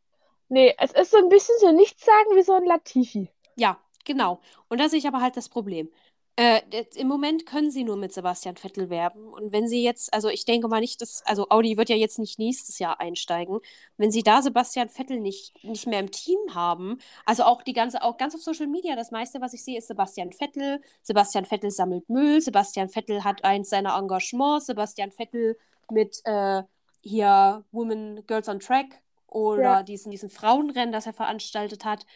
[0.49, 3.29] Nee, es ist so ein bisschen so nichts sagen wie so ein Latifi.
[3.57, 4.41] Ja, genau.
[4.69, 5.91] Und da sehe ich aber halt das Problem.
[6.39, 6.61] Äh,
[6.97, 9.33] Im Moment können sie nur mit Sebastian Vettel werben.
[9.33, 12.19] Und wenn sie jetzt, also ich denke mal nicht, dass, also Audi wird ja jetzt
[12.19, 13.59] nicht nächstes Jahr einsteigen.
[13.97, 18.03] Wenn sie da Sebastian Vettel nicht, nicht mehr im Team haben, also auch die ganze,
[18.03, 20.83] auch ganz auf Social Media, das meiste, was ich sehe, ist Sebastian Vettel.
[21.03, 25.57] Sebastian Vettel sammelt Müll, Sebastian Vettel hat eins seiner Engagements, Sebastian Vettel
[25.91, 26.63] mit äh,
[27.01, 29.83] hier Women Girls on Track oder Ja.
[29.83, 32.07] diesen, diesen Frauenrennen, das er veranstaltet hat.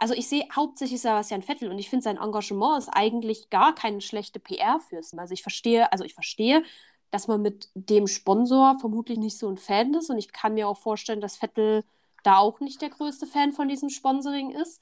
[0.00, 4.00] Also ich sehe hauptsächlich Sebastian Vettel und ich finde sein Engagement ist eigentlich gar keine
[4.00, 5.12] schlechte PR fürs.
[5.16, 6.62] Also ich verstehe, also ich verstehe,
[7.10, 10.68] dass man mit dem Sponsor vermutlich nicht so ein Fan ist und ich kann mir
[10.68, 11.84] auch vorstellen, dass Vettel
[12.22, 14.80] da auch nicht der größte Fan von diesem Sponsoring ist.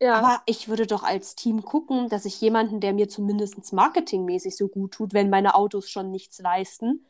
[0.00, 0.14] Ja.
[0.14, 4.68] Aber ich würde doch als Team gucken, dass ich jemanden, der mir zumindest marketingmäßig so
[4.68, 7.04] gut tut, wenn meine Autos schon nichts leisten,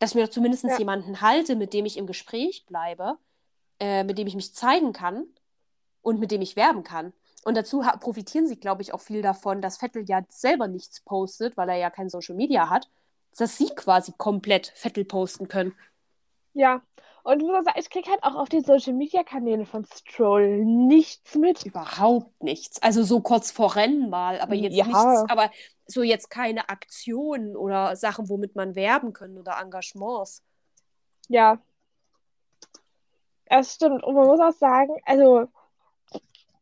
[0.00, 0.78] dass mir doch zumindest Ja.
[0.78, 3.16] jemanden halte, mit dem ich im Gespräch bleibe,
[3.80, 5.26] äh, mit dem ich mich zeigen kann
[6.06, 7.12] und mit dem ich werben kann.
[7.44, 11.56] Und dazu profitieren sie, glaube ich, auch viel davon, dass Vettel ja selber nichts postet,
[11.56, 12.88] weil er ja kein Social Media hat,
[13.36, 15.74] dass sie quasi komplett Vettel posten können.
[16.52, 16.80] Ja.
[17.24, 20.64] Und ich muss sagen, ich kriege halt auch auf den Social Media Kanälen von Stroll
[20.64, 21.66] nichts mit.
[21.66, 22.80] Überhaupt nichts.
[22.80, 24.84] Also so kurz vor Rennen mal, aber jetzt Ja.
[24.86, 25.50] nichts, aber
[25.86, 30.44] so jetzt keine Aktionen oder Sachen, womit man werben kann oder Engagements.
[31.28, 31.58] Ja.
[33.48, 34.04] Das stimmt.
[34.04, 35.48] Und man muss auch sagen, also,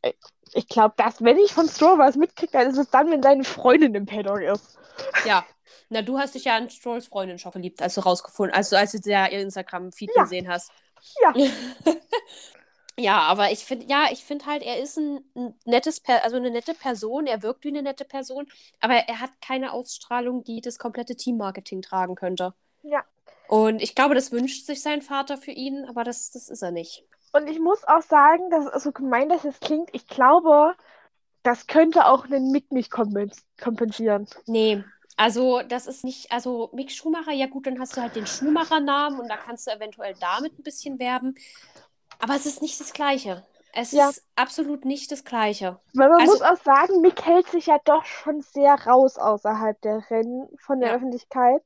[0.05, 0.15] ich-
[0.53, 3.43] ich glaube, dass, wenn ich von Stroll was mitkriege, dann ist es dann, wenn seine
[3.43, 4.77] Freundin im Paddock ist.
[5.25, 5.45] Ja.
[5.89, 8.93] Na, du hast dich ja an Strolls Freundin schon verliebt, als du rausgefunden, also als
[8.93, 10.23] du ja ihr Instagram-Feed Ja.
[10.23, 10.71] gesehen hast.
[11.21, 11.33] Ja.
[12.97, 16.37] Ja, aber ich finde, ja, ich finde halt, er ist ein, ein nettes, per also
[16.37, 18.47] eine nette Person, er wirkt wie eine nette Person,
[18.79, 22.53] aber er hat keine Ausstrahlung, die das komplette Teammarketing tragen könnte.
[22.83, 23.03] Ja.
[23.49, 26.71] Und ich glaube, das wünscht sich sein Vater für ihn, aber das, das ist er
[26.71, 27.03] nicht.
[27.35, 30.73] Und ich muss auch sagen, dass so gemein, dass es klingt, ich glaube,
[31.43, 34.25] das könnte auch einen Mick nicht kompens- kompensieren.
[34.47, 34.83] Nee,
[35.17, 39.19] also das ist nicht, also Mick Schumacher, ja gut, dann hast du halt den Schumacher-Namen
[39.19, 41.35] und da kannst du eventuell damit ein bisschen werben.
[42.19, 43.45] Aber es ist nicht das Gleiche.
[43.73, 44.07] Es Ja.
[44.09, 45.77] ist absolut nicht das Gleiche.
[45.93, 49.79] Weil man Also- muss auch sagen, Mick hält sich ja doch schon sehr raus außerhalb
[49.81, 50.95] der Rennen von der Ja.
[50.95, 51.61] Öffentlichkeit.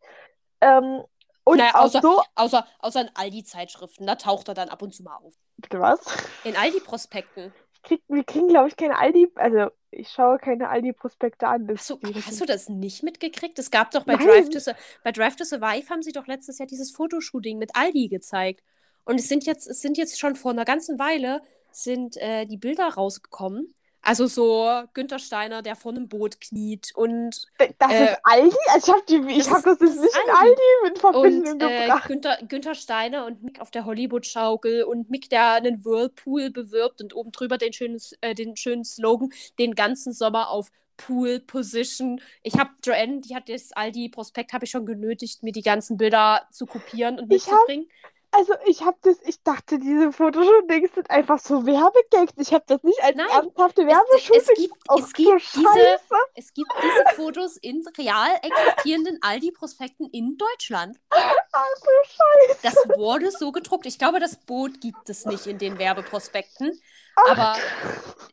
[0.61, 1.03] Ähm,
[1.49, 2.21] und Naja, außer- so.
[2.35, 5.33] Außer, außer in Aldi-Zeitschriften, da taucht er dann ab und zu mal auf.
[5.57, 5.99] Bitte was?
[6.43, 7.53] In Aldi-Prospekten.
[7.83, 11.65] krieg, wir kriegen, glaube ich, keine Aldi, also ich schaue keine Aldi-Prospekte an.
[11.67, 13.57] Das Hast du, die- hast du das nicht mitgekriegt?
[13.57, 14.27] Es gab doch bei Nein.
[14.27, 14.71] Drive, to,
[15.03, 18.63] bei Drive to Survive haben sie doch letztes Jahr dieses Fotoshooting mit Aldi gezeigt.
[19.05, 21.41] Und es sind jetzt, es sind jetzt schon vor einer ganzen Weile
[21.71, 23.73] sind äh, die Bilder rausgekommen.
[24.01, 27.47] Also so Günther Steiner, der vor einem Boot kniet und
[27.77, 28.55] Das Äh, ist Aldi?
[28.71, 30.49] Also ich habe die, ich das ist- das das ist nicht in Aldi.
[30.49, 32.07] Aldi mit Verbindung Und äh, gebracht.
[32.07, 37.13] Günther, Günther Steiner und Mick auf der Hollywood-Schaukel und Mick, der einen Whirlpool bewirbt und
[37.15, 39.29] oben drüber den schönen, äh, den schönen Slogan,
[39.59, 42.21] den ganzen Sommer auf Pool Position.
[42.43, 46.47] Ich habe Joanne, die hat das Aldi-Prospekt, habe ich schon genötigt, mir die ganzen Bilder
[46.51, 47.89] zu kopieren und Ich hab- mitzubringen.
[48.31, 52.33] Also ich habe das, ich dachte, diese Fotoshootings sind einfach so Werbegags.
[52.37, 54.47] Ich habe das nicht als Nein, ernsthafte es Werbeshootings.
[54.55, 55.97] gibt- Ach, es gibt so diese-.
[56.35, 60.97] Es gibt diese Fotos in real existierenden Aldi-Prospekten in Deutschland.
[61.09, 61.33] Ach,
[61.77, 62.59] so Scheiße.
[62.61, 63.87] Das wurde so gedruckt.
[63.87, 66.79] Ich glaube, das Boot gibt es nicht in den Werbeprospekten.
[67.15, 67.55] Ach, Aber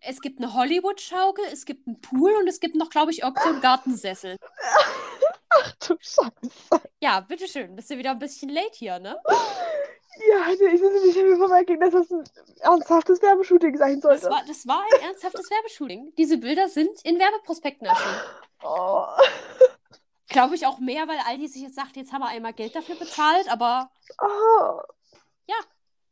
[0.02, 3.48] es gibt eine Hollywood-Schaukel, es gibt einen Pool und es gibt noch, glaube ich, irgendwo
[3.48, 4.36] einen Gartensessel.
[5.62, 6.88] ach du Scheiße.
[7.00, 7.74] Ja, bitteschön.
[7.76, 9.20] Bist du wieder ein bisschen late hier, ne?
[10.28, 12.24] Ja, ich weiß nicht, wie vorbeigehen, dass das ein
[12.60, 14.34] ernsthaftes Werbeshooting sein Das sollte.
[14.34, 16.14] war, das war ein ernsthaftes Werbeshooting.
[16.16, 18.20] Diese Bilder sind in Werbeprospekten erschienen.
[18.62, 19.04] Oh.
[20.28, 22.96] Glaube ich auch mehr, weil Aldi sich jetzt sagt, jetzt haben wir einmal Geld dafür
[22.96, 23.90] bezahlt, aber
[24.20, 24.80] Oh.
[25.46, 25.56] Ja.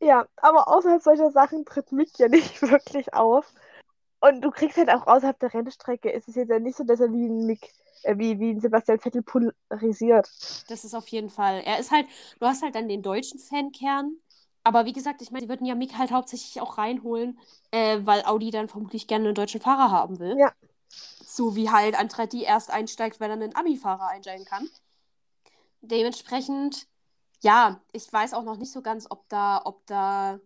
[0.00, 3.46] Ja, aber außerhalb solcher Sachen tritt Mick ja nicht wirklich auf.
[4.20, 7.00] Und du kriegst halt auch außerhalb der Rennstrecke, ist es jetzt ja nicht so, dass
[7.00, 7.72] er wie ein Mick,
[8.16, 10.28] wie, wie ein Sebastian Vettel polarisiert.
[10.68, 11.62] das ist auf jeden Fall.
[11.64, 12.06] Er ist halt,
[12.38, 14.16] du hast halt dann den deutschen Fankern.
[14.62, 17.38] Aber wie gesagt, ich meine, sie würden ja Mick halt hauptsächlich auch reinholen,
[17.70, 20.38] äh, weil Audi dann vermutlich gerne einen deutschen Fahrer haben will.
[20.38, 20.52] Ja.
[20.88, 24.68] So wie halt Andretti erst einsteigt, weil er einen Ami-Fahrer einsteigen kann.
[25.82, 26.86] Dementsprechend,
[27.42, 30.40] ja, ich weiß auch noch nicht so ganz, ob da, ob da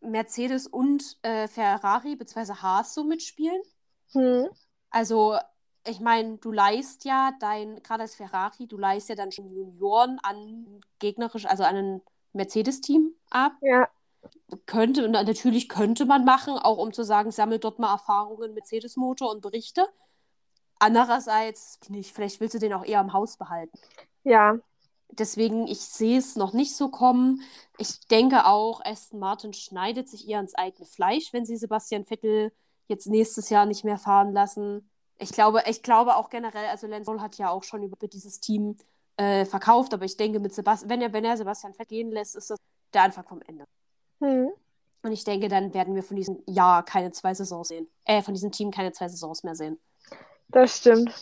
[0.00, 2.54] Mercedes und äh, Ferrari bzw.
[2.54, 3.62] Haas so mitspielen.
[4.12, 4.48] Hm.
[4.90, 5.38] Also,
[5.86, 10.18] ich meine, du leist ja dein, gerade als Ferrari, du leist ja dann schon Junioren
[10.22, 12.02] an gegnerisch, also an ein
[12.32, 13.52] Mercedes-Team ab.
[13.60, 13.88] Ja,
[14.66, 19.30] Könnte, na, natürlich könnte man machen, auch um zu sagen, sammelt dort mal Erfahrungen Mercedes-Motor
[19.30, 19.86] und Berichte.
[20.78, 23.78] Andererseits, nicht, vielleicht willst du den auch eher im Haus behalten.
[24.24, 24.58] ja.
[25.10, 27.42] Deswegen, ich sehe es noch nicht so kommen.
[27.76, 32.50] Ich denke auch, Aston Martin schneidet sich eher ins eigene Fleisch, wenn sie Sebastian Vettel
[32.88, 34.90] jetzt nächstes Jahr nicht mehr fahren lassen.
[35.22, 38.76] Ich glaube, ich glaube auch generell, also Stroll hat ja auch schon über dieses Team
[39.16, 42.36] äh, verkauft, aber ich denke, mit Sebast wenn, er, wenn er Sebastian Vettel gehen lässt,
[42.36, 42.58] ist das
[42.92, 43.64] der Anfang vom Ende.
[44.20, 44.50] Hm.
[45.02, 47.88] Und ich denke, dann werden wir von diesem Jahr keine zwei Saisons sehen.
[48.04, 49.80] Äh, von diesem Team keine zwei Saisons mehr sehen.
[50.48, 51.12] Das stimmt.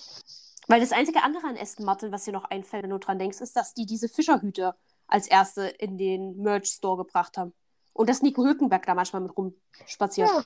[0.67, 3.41] Weil das einzige andere an Aston Martin, was dir noch einfällt, wenn du dran denkst,
[3.41, 4.75] ist, dass die diese Fischerhüte
[5.07, 7.53] als erste in den Merch-Store gebracht haben.
[7.93, 10.29] Und dass Nico Hülkenberg da manchmal mit rumspaziert.
[10.29, 10.45] Ja.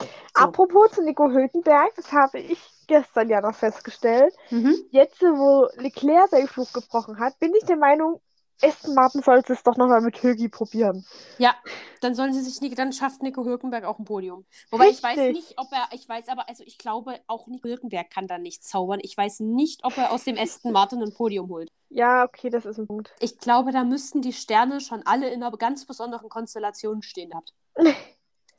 [0.00, 0.06] So.
[0.34, 4.34] Apropos zu Nico Hülkenberg, das habe ich gestern ja noch festgestellt.
[4.50, 4.74] Mhm.
[4.90, 8.20] Jetzt, wo Leclerc seinen Flug gebrochen hat, bin ich der Meinung,
[8.62, 11.04] Aston Martin sollte es doch nochmal mit Hülki probieren.
[11.38, 11.54] Ja,
[12.00, 14.44] dann sollen sie sich dann schafft Nico Hülkenberg auch ein Podium.
[14.70, 15.36] Wobei ich weiß Richtig.
[15.36, 18.62] nicht, ob er, ich weiß aber, also ich glaube, auch Nico Hülkenberg kann da nicht
[18.62, 19.00] zaubern.
[19.02, 21.70] Ich weiß nicht, ob er aus dem Aston Martin ein Podium holt.
[21.88, 23.14] Ja, okay, das ist ein Punkt.
[23.20, 27.54] Ich glaube, da müssten die Sterne schon alle in einer ganz besonderen Konstellation stehen gehabt.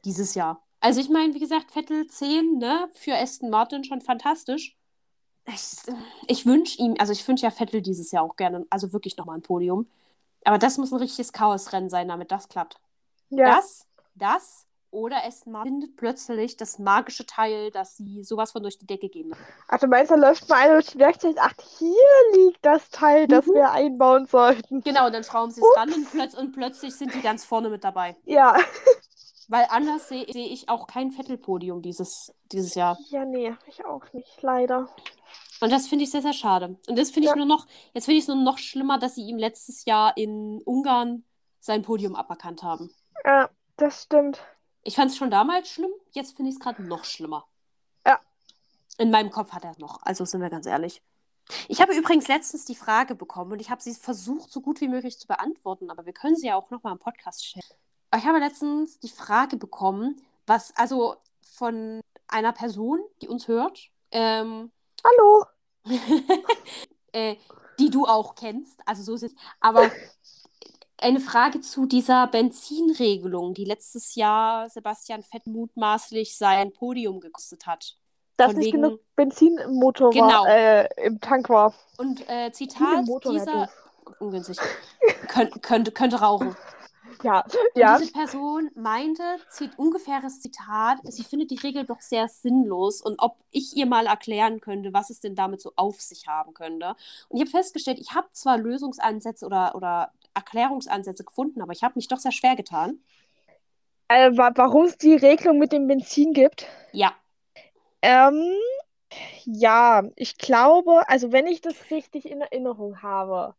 [0.06, 0.64] Dieses Jahr.
[0.82, 4.76] Also ich meine, wie gesagt, Vettel 10, ne, für Aston Martin schon fantastisch.
[5.48, 5.78] Ich,
[6.28, 9.38] ich wünsche ihm, also ich wünsche ja Vettel dieses Jahr auch gerne, also wirklich nochmal
[9.38, 9.90] ein Podium.
[10.46, 12.80] Aber das muss ein richtiges Chaosrennen sein, damit das klappt.
[13.30, 18.64] Ja, Das, das oder Aston Martin findet plötzlich das magische Teil, dass sie sowas von
[18.64, 19.34] durch die Decke gehen.
[19.68, 21.96] ach du meinst, da läuft mal einer durch die Werkstatt, ach, hier
[22.36, 23.54] liegt das Teil, das Mhm.
[23.54, 24.84] wir einbauen sollten.
[24.84, 27.70] Genau, und dann schrauben sie es ran und, plötz und plötzlich sind die ganz vorne
[27.70, 28.16] mit dabei.
[28.26, 28.58] Ja,
[29.52, 32.98] Weil anders sehe seh ich auch kein Vettel-Podium dieses, dieses Jahr.
[33.10, 34.88] ja, nee, ich auch nicht, leider.
[35.60, 36.80] Und das finde ich sehr, sehr schade.
[36.88, 37.36] Und das finde ich Ja.
[37.36, 40.62] nur noch, jetzt finde ich es nur noch schlimmer, dass sie ihm letztes Jahr in
[40.64, 41.26] Ungarn
[41.60, 42.92] sein Podium aberkannt haben.
[43.26, 44.40] Ja, das stimmt.
[44.84, 47.46] Ich fand es schon damals schlimm, jetzt finde ich es gerade noch schlimmer.
[48.08, 48.22] Ja.
[49.00, 51.02] In meinem Kopf hat er es noch, also sind wir ganz ehrlich.
[51.68, 54.88] Ich habe übrigens letztens die Frage bekommen und ich habe sie versucht, so gut wie
[54.88, 57.66] möglich zu beantworten, aber wir können sie ja auch nochmal im Podcast stellen.
[58.16, 64.72] Ich habe letztens die Frage bekommen, was, also von einer Person, die uns hört, ähm,
[65.04, 65.46] Hallo.
[67.14, 67.36] äh,
[67.80, 69.90] die du auch kennst, also so ist es, aber
[71.00, 77.98] eine Frage zu dieser Benzinregelung, die letztes Jahr Sebastian Fett mutmaßlich sein Podium gekostet hat.
[78.38, 80.44] Dass nicht wegen- genug Benzin im Motor Genau.
[80.44, 81.74] war, äh, im Tank war.
[81.98, 83.70] Und äh, Zitat dieser
[84.20, 84.58] ungünstig.
[85.28, 86.56] Könnt, könnte, könnte rauchen.
[87.24, 87.46] Ja,
[87.76, 87.98] ja.
[87.98, 93.38] diese Person meinte, zieht ungefähres Zitat, sie findet die Regel doch sehr sinnlos und ob
[93.52, 96.96] ich ihr mal erklären könnte, was es denn damit so auf sich haben könnte.
[97.30, 101.94] Und ich habe festgestellt, ich habe zwar Lösungsansätze oder, oder Erklärungsansätze gefunden, aber ich habe
[101.96, 103.00] mich doch sehr schwer getan.
[104.10, 106.68] Äh, wa warum es die Regelung mit dem Benzin gibt?
[106.92, 107.16] Ja,
[108.02, 108.56] Ähm,
[109.46, 113.56] ja, ich glaube, also wenn ich das richtig in Erinnerung habe,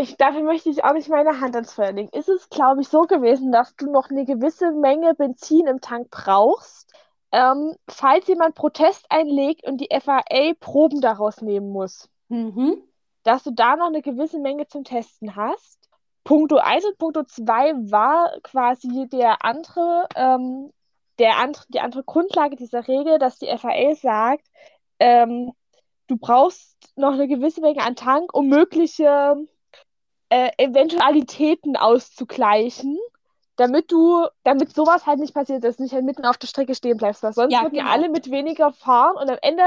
[0.00, 2.88] ich, dafür möchte ich auch nicht meine Hand ans Feuer legen, ist es, glaube ich,
[2.88, 6.92] so gewesen, dass du noch eine gewisse Menge Benzin im Tank brauchst,
[7.32, 12.08] ähm, falls jemand Protest einlegt und die FAA Proben daraus nehmen muss.
[12.28, 12.82] mhm.
[13.22, 15.88] dass du da noch eine gewisse Menge zum Testen hast.
[16.24, 20.72] Punkto 1 und Punkto 2 war quasi der andere, ähm,
[21.18, 24.46] der andere, die andere Grundlage dieser Regel, dass die FAA sagt,
[24.98, 25.52] ähm,
[26.06, 29.36] du brauchst noch eine gewisse Menge an Tank, um mögliche
[30.30, 32.98] äh, Eventualitäten auszugleichen,
[33.56, 36.74] damit du, damit sowas halt nicht passiert, dass du nicht halt mitten auf der Strecke
[36.74, 37.90] stehen bleibst, weil sonst Ja, würden genau.
[37.90, 39.64] alle mit weniger fahren und am Ende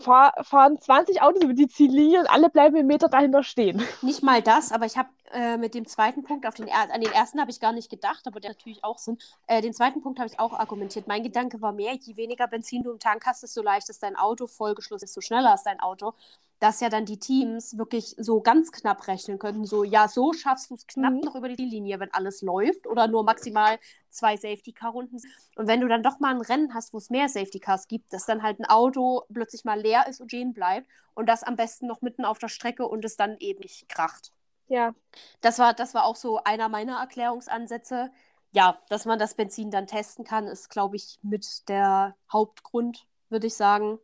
[0.00, 3.82] fahr, fahren 20 Autos über die Ziellinie und alle bleiben einen Meter dahinter stehen.
[4.02, 7.00] Nicht mal das, aber ich habe äh, mit dem zweiten Punkt, auf den er an
[7.00, 9.18] den ersten habe ich gar nicht gedacht, aber der natürlich auch Sinn.
[9.46, 11.08] Äh, den zweiten Punkt habe ich auch argumentiert.
[11.08, 14.16] Mein Gedanke war mehr, je weniger Benzin du im Tank hast, desto leichter ist dein
[14.16, 16.14] Auto, vollgeschlossen, desto schneller ist dein Auto.
[16.58, 19.64] Dass ja dann die Teams wirklich so ganz knapp rechnen könnten.
[19.66, 21.22] So, ja, so schaffst du es knapp Mhm.
[21.22, 23.78] noch über die Linie, wenn alles läuft oder nur maximal
[24.08, 25.20] zwei Safety-Car-Runden.
[25.56, 28.24] Und wenn du dann doch mal ein Rennen hast, wo es mehr Safety-Cars gibt, dass
[28.26, 31.86] dann halt ein Auto plötzlich mal leer ist und stehen bleibt und das am besten
[31.86, 34.32] noch mitten auf der Strecke und es dann eben nicht kracht.
[34.68, 34.94] Ja,
[35.40, 38.10] Das war, das war auch so einer meiner Erklärungsansätze.
[38.52, 43.46] Ja, dass man das Benzin dann testen kann, ist, glaube ich, mit der Hauptgrund, würde
[43.46, 43.98] ich sagen.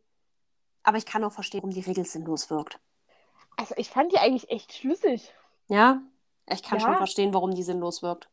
[0.83, 2.79] Aber ich kann auch verstehen, warum die Regel sinnlos wirkt.
[3.57, 5.33] also ich fand die eigentlich echt schlüssig.
[5.67, 6.01] Ja,
[6.49, 6.85] ich kann Ja.
[6.85, 8.29] schon verstehen, warum die sinnlos wirkt.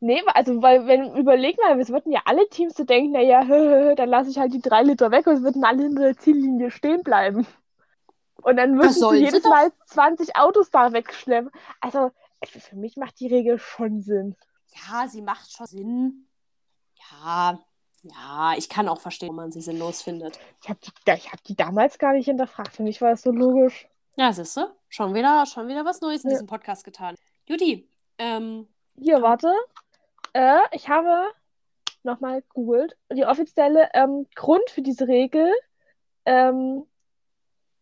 [0.00, 3.42] Nee, also, weil, wenn, überleg mal, es würden ja alle Teams so denken, naja,
[3.94, 6.70] dann lasse ich halt die drei Liter weg und es würden alle hinter der Ziellinie
[6.70, 7.46] stehen bleiben.
[8.42, 9.50] Und dann würden sie jedes doch.
[9.50, 11.50] Mal 20 Autos da wegschleppen.
[11.80, 12.10] Also,
[12.44, 14.36] für für mich macht die Regel schon Sinn.
[14.88, 16.28] Ja, sie macht schon Sinn.
[17.10, 17.58] Ja,
[18.10, 20.38] ja, ich kann auch verstehen, warum man sie sinnlos findet.
[20.62, 22.74] Ich habe die, ich hab die damals gar nicht hinterfragt.
[22.74, 23.88] Für mich war das so logisch.
[24.16, 24.62] Ja, siehst du?
[24.88, 26.34] Schon wieder, schon wieder was Neues in Ja.
[26.36, 27.16] diesem Podcast getan.
[27.46, 27.88] Judy,
[28.18, 28.66] ähm,
[28.98, 29.52] Hier, warte.
[30.32, 31.30] Äh, ich habe
[32.02, 32.96] nochmal gegoogelt.
[33.12, 35.52] Die offizielle ähm, Grund für diese Regel
[36.24, 36.86] ähm,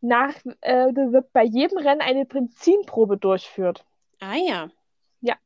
[0.00, 3.84] nach, äh, da wird bei jedem Rennen eine Benzinprobe durchführt.
[4.20, 4.68] ah ja.
[5.20, 5.36] Ja.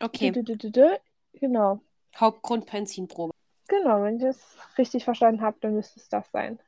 [0.00, 0.88] Okay, dü, dü, dü.
[1.34, 1.80] Genau.
[2.16, 3.31] Hauptgrund Benzinprobe.
[3.72, 4.38] Genau, wenn ich das
[4.76, 6.58] richtig verstanden habe, dann müsste es das sein.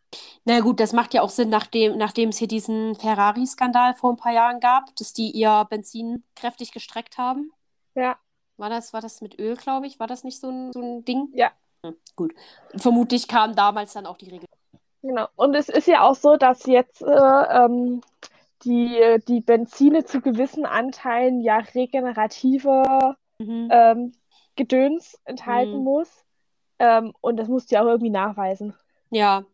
[0.46, 4.16] Na gut, das macht ja auch Sinn, nachdem, nachdem es hier diesen Ferrari-Skandal vor ein
[4.16, 7.52] paar Jahren gab, dass die ihr Benzin kräftig gestreckt haben.
[7.94, 8.16] Ja,
[8.56, 10.00] War das, war das mit Öl, glaube ich?
[10.00, 11.28] War das nicht so ein, so ein Ding?
[11.34, 11.50] Ja.
[11.84, 12.32] Hm, gut.
[12.74, 14.46] Vermutlich kam damals dann auch die Regel.
[15.02, 15.28] genau.
[15.36, 18.00] Und es ist ja auch so, dass jetzt äh, ähm,
[18.64, 23.68] die, die Benzine zu gewissen Anteilen ja regenerative Mhm.
[23.70, 24.12] ähm,
[24.56, 25.84] Gedöns enthalten Mhm.
[25.84, 26.23] muss.
[26.78, 28.74] Ähm, und das musst du ja auch irgendwie nachweisen.
[29.10, 29.44] Ja,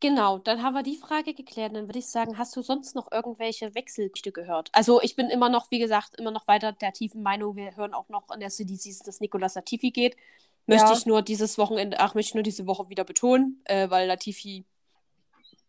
[0.00, 0.38] genau.
[0.38, 1.74] Dann haben wir die Frage geklärt.
[1.76, 4.70] Dann würde ich sagen, hast du sonst noch irgendwelche Wechselgeschichte gehört?
[4.72, 7.56] Also ich bin immer noch, wie gesagt, immer noch weiter der tiefen Meinung.
[7.56, 10.16] Wir hören auch noch in der CDC, dass Nicolas Latifi geht.
[10.66, 10.96] Möchte Ja.
[10.96, 14.64] ich nur dieses Wochenende, ach, möchte ich nur diese Woche wieder betonen, äh, weil Latifi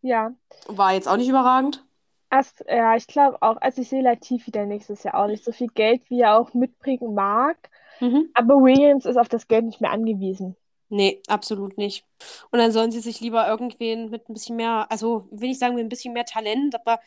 [0.01, 0.31] Ja.
[0.67, 1.83] war jetzt auch nicht überragend.
[2.29, 5.51] Erst, ja, ich glaube auch, also ich sehe Latifi der nächstes Jahr auch nicht so
[5.51, 7.69] viel Geld, wie er auch mitbringen mag.
[7.99, 8.29] Mhm.
[8.33, 10.55] Aber Williams ist auf das Geld nicht mehr angewiesen.
[10.93, 12.05] Nee, absolut nicht.
[12.51, 15.73] Und dann sollen sie sich lieber irgendwen mit ein bisschen mehr, also will ich sagen,
[15.73, 16.99] mit ein bisschen mehr Talent, aber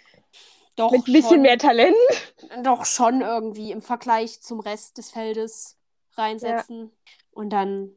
[0.74, 1.94] doch Mit ein bisschen schon, mehr Talent.
[2.64, 5.78] doch schon irgendwie im Vergleich zum Rest des Feldes
[6.14, 6.90] reinsetzen.
[7.30, 7.92] Und dann,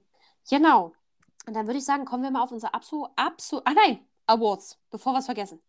[0.49, 0.93] genau.
[1.47, 4.77] Und dann würde ich sagen, kommen wir mal auf unser Absu, Absu, ah nein, Awards,
[4.91, 5.59] bevor wir es vergessen.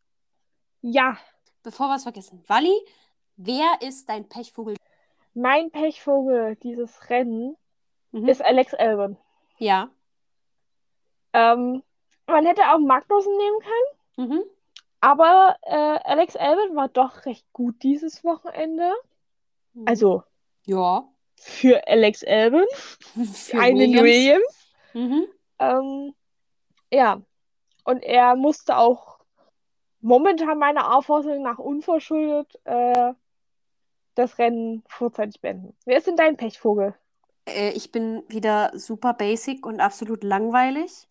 [0.83, 1.17] Ja,
[1.63, 2.43] Bevor wir es vergessen.
[2.47, 2.75] Wally,
[3.37, 4.77] wer ist dein Pechvogel?
[5.35, 7.57] mein Pechvogel dieses Rennen
[8.13, 8.29] Mhm.
[8.29, 9.17] ist Alex Albon.
[9.59, 9.91] Ja.
[11.33, 11.83] Ähm,
[12.27, 14.45] man hätte auch Magnussen nehmen können, Mhm.
[15.01, 18.93] aber äh, Alex Albon war doch recht gut dieses Wochenende.
[19.75, 19.85] Mhm.
[19.87, 20.23] Also
[20.67, 21.09] ja.
[21.37, 22.65] für Alex Albon,
[23.35, 24.03] Für einen Williams.
[24.03, 24.75] Williams.
[24.93, 25.27] Mhm.
[25.59, 26.15] Ähm,
[26.93, 27.21] ja,
[27.85, 29.19] und er musste auch
[30.01, 33.13] momentan meiner Auffassung nach unverschuldet äh,
[34.15, 35.77] das Rennen vorzeitig beenden.
[35.85, 36.95] Wer ist denn dein Pechvogel?
[37.47, 41.07] Äh, ich bin wieder super basic und absolut langweilig.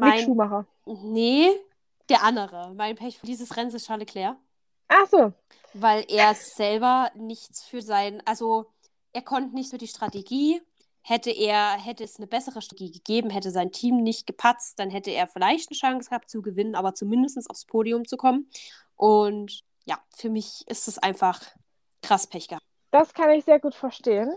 [0.00, 0.66] Mick Mein, Schumacher.
[0.86, 1.50] nee,
[2.08, 2.72] der andere.
[2.74, 4.36] Mein Pech für dieses Rennen ist Charles Leclerc,
[4.88, 5.32] Ach so,
[5.72, 8.66] weil er selber nichts für sein, also
[9.12, 10.62] er konnte nicht so die Strategie.
[11.02, 15.10] hätte er, hätte es eine bessere Strategie gegeben, hätte sein Team nicht gepatzt, dann hätte
[15.12, 18.50] er vielleicht eine Chance gehabt zu gewinnen, aber zumindest aufs Podium zu kommen.
[18.96, 21.40] Und ja, für mich ist es einfach
[22.02, 22.64] krass Pech gehabt.
[22.90, 24.32] Das kann ich sehr gut verstehen.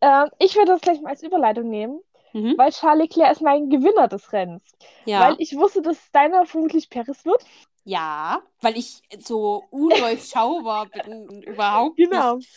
[0.00, 2.00] Ähm, ich würde das gleich mal als Überleitung nehmen,
[2.32, 2.54] Mhm.
[2.56, 4.62] weil Charles Leclerc ist mein Gewinner des Rennens.
[5.04, 5.20] Ja.
[5.20, 7.42] Weil ich wusste, dass deiner vermutlich Paris wird.
[7.84, 12.36] ja, weil ich so undurchschaubar bin und überhaupt Genau.
[12.36, 12.48] nicht.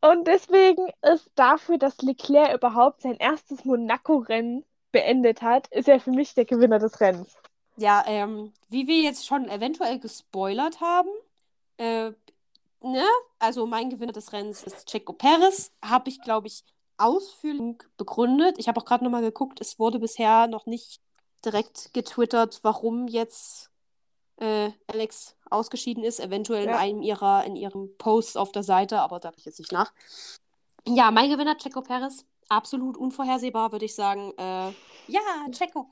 [0.00, 6.10] Und deswegen ist dafür, dass Leclerc überhaupt sein erstes Monaco-Rennen beendet hat, ist er für
[6.10, 7.34] mich der Gewinner des Rennens.
[7.76, 11.08] Ja, ähm, wie wir jetzt schon eventuell gespoilert haben,
[11.78, 12.10] äh,
[12.82, 13.04] ne?
[13.38, 15.72] Also mein Gewinner des Rennens ist Checo Perez.
[15.82, 16.62] Habe ich, glaube ich,
[17.04, 18.56] ausführlich begründet.
[18.58, 21.00] Ich habe auch gerade nochmal geguckt, es wurde bisher noch nicht
[21.44, 23.70] direkt getwittert, warum jetzt
[24.36, 26.18] äh, Alex ausgeschieden ist.
[26.20, 26.78] Eventuell in Ja.
[26.78, 29.92] einem ihrer, in ihrem Post auf der Seite, aber da habe ich jetzt nicht nach.
[30.86, 32.24] Ja, mein Gewinner Checo Perez.
[32.48, 34.32] Absolut unvorhersehbar, würde ich sagen.
[34.36, 34.72] Äh,
[35.06, 35.88] ja, Checo.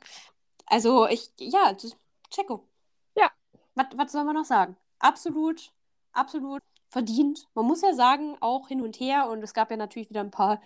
[0.66, 1.74] Also ich, ja,
[2.30, 2.66] Checo.
[3.16, 3.30] Ja.
[3.74, 4.76] Was, was soll man noch sagen?
[4.98, 5.72] Absolut,
[6.12, 7.48] absolut verdient.
[7.54, 9.28] Man muss ja sagen, auch hin und her.
[9.28, 10.60] Und es gab ja natürlich wieder ein paar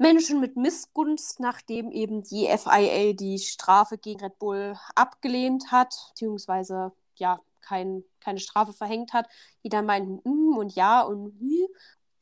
[0.00, 6.92] Menschen mit Missgunst, nachdem eben die FIA die Strafe gegen Red Bull abgelehnt hat, beziehungsweise
[7.16, 9.28] ja, kein, keine Strafe verhängt hat,
[9.62, 11.66] die dann meinten, mm, und ja und hm.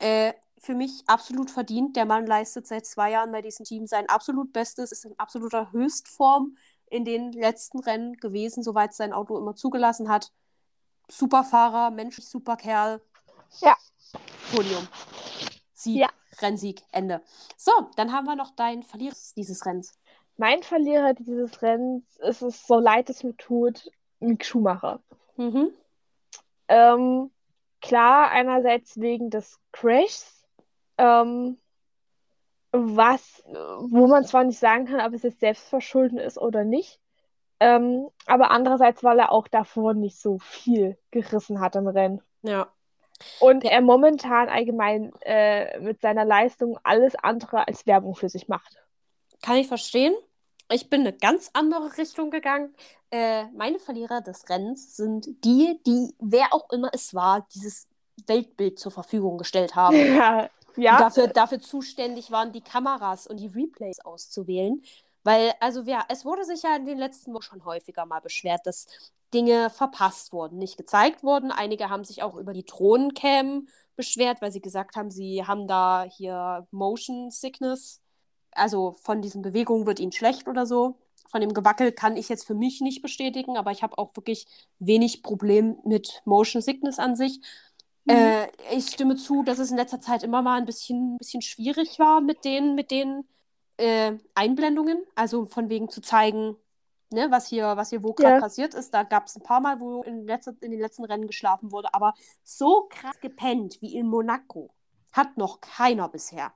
[0.01, 1.95] Äh, für mich absolut verdient.
[1.95, 5.71] Der Mann leistet seit zwei Jahren bei diesem Team sein absolut Bestes, ist in absoluter
[5.71, 6.57] Höchstform
[6.89, 10.31] in den letzten Rennen gewesen, soweit sein Auto immer zugelassen hat.
[11.09, 13.01] Super Fahrer, menschlich super Kerl.
[13.61, 13.75] Ja.
[14.51, 14.87] Podium.
[15.79, 16.09] Sieg, Ja.
[16.41, 17.21] Rennsieg, Ende.
[17.57, 19.93] So, dann haben wir noch deinen Verlierer dieses Rennens.
[20.37, 25.01] Mein Verlierer dieses Rennens ist es, so leid es mir tut, Mick Schumacher.
[25.37, 25.71] Mhm.
[26.67, 27.31] Ähm,
[27.81, 30.45] klar, einerseits wegen des Crashs,
[30.97, 31.57] ähm,
[32.71, 36.99] was, wo man zwar nicht sagen kann, ob es jetzt Selbstverschulden ist oder nicht,
[37.61, 42.21] ähm, aber andererseits, weil er auch davor nicht so viel gerissen hat im Rennen.
[42.43, 42.67] Ja.
[43.39, 48.77] Und er momentan allgemein äh, mit seiner Leistung alles andere als Werbung für sich macht.
[49.41, 50.13] Kann ich verstehen.
[50.71, 52.73] Ich bin eine ganz andere Richtung gegangen.
[53.11, 57.87] Äh, meine Verlierer des Rennens sind die, die, wer auch immer es war, dieses
[58.27, 59.95] Weltbild zur Verfügung gestellt haben.
[60.75, 60.97] Ja, ja.
[60.99, 64.81] dafür, dafür zuständig waren, die Kameras und die Replays auszuwählen.
[65.23, 68.65] Weil, also ja, es wurde sich ja in den letzten Wochen schon häufiger mal beschwert,
[68.65, 68.87] dass
[69.33, 71.51] Dinge verpasst wurden, nicht gezeigt wurden.
[71.51, 76.03] Einige haben sich auch über die Drohnencam beschwert, weil sie gesagt haben, sie haben da
[76.03, 78.01] hier Motion Sickness.
[78.51, 80.97] Also von diesen Bewegungen wird ihnen schlecht oder so.
[81.27, 84.47] Von dem Gewackel kann ich jetzt für mich nicht bestätigen, aber ich habe auch wirklich
[84.79, 87.39] wenig Problem mit Motion Sickness an sich.
[88.05, 88.15] Mhm.
[88.15, 91.99] Äh, ich stimme zu, dass es in letzter Zeit immer mal ein bisschen, bisschen schwierig
[91.99, 93.25] war mit den, mit den
[93.79, 95.03] äh, Einblendungen.
[95.15, 96.55] Also von wegen zu zeigen,
[97.11, 98.39] ne, was hier, was hier wo gerade Ja.
[98.41, 98.93] passiert ist.
[98.93, 101.93] Da gab es ein paar Mal, wo in, letzter, in den letzten Rennen geschlafen wurde.
[101.93, 102.13] Aber
[102.43, 104.73] so krass gepennt wie in Monaco
[105.11, 106.53] hat noch keiner bisher.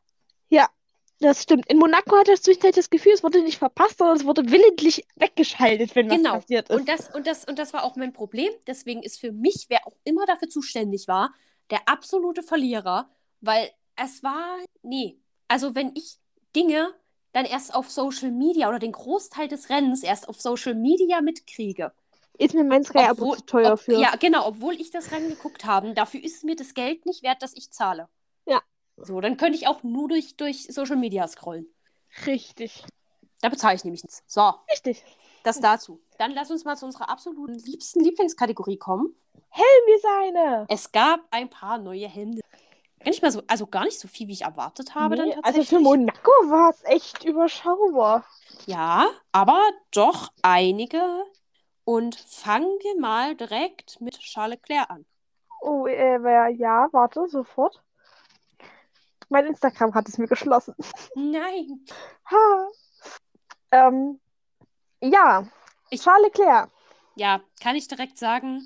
[1.23, 1.69] Das stimmt.
[1.71, 5.07] In Monaco hatte ich zwischenzeitlich das Gefühl, es wurde nicht verpasst, sondern es wurde willentlich
[5.15, 6.33] weggeschaltet, wenn Genau.
[6.33, 6.75] was passiert ist.
[6.77, 8.51] Und das, und, das, und das war auch mein Problem.
[8.67, 11.33] Deswegen ist für mich, wer auch immer dafür zuständig war,
[11.69, 13.09] der absolute Verlierer,
[13.39, 15.17] weil es war, nee.
[15.47, 16.17] Also wenn ich
[16.55, 16.93] Dinge
[17.33, 21.91] dann erst auf Social Media oder den Großteil des Rennens erst auf Social Media mitkriege.
[22.37, 23.99] ist mir mein Sky Obwohl- zu teuer ob, für.
[23.99, 27.41] Ja, genau, obwohl ich das Rennen geguckt habe, dafür ist mir das Geld nicht wert,
[27.41, 28.07] das ich zahle.
[28.45, 28.61] Ja.
[28.97, 31.67] So, dann könnte ich auch nur durch, durch Social Media scrollen.
[32.25, 32.83] Richtig.
[33.41, 34.23] Da bezahle ich nämlich nichts.
[34.27, 35.03] So, Richtig.
[35.43, 35.99] das dazu.
[36.17, 39.15] Dann lass uns mal zu unserer absoluten liebsten Lieblingskategorie kommen.
[39.49, 40.65] Helmdesigner.
[40.69, 42.39] Es gab ein paar neue Helme.
[43.03, 45.33] Gar nicht mal so, also gar nicht so viel, wie ich erwartet habe dann Nee,
[45.35, 45.69] also tatsächlich.
[45.69, 48.25] für Monaco war es echt überschaubar.
[48.65, 49.59] Ja, aber
[49.91, 51.01] doch einige.
[51.85, 55.05] Und fangen wir mal direkt mit Charles Leclerc an.
[55.61, 57.83] Oh, äh, ja, warte, sofort.
[59.29, 60.75] Mein Instagram hat es mir geschlossen.
[61.15, 61.85] Nein.
[62.31, 62.67] Ha.
[63.71, 64.19] Ähm,
[65.01, 65.45] ja,
[65.89, 66.69] Ich- Charles Leclerc.
[67.15, 68.61] Ja, kann ich direkt sagen,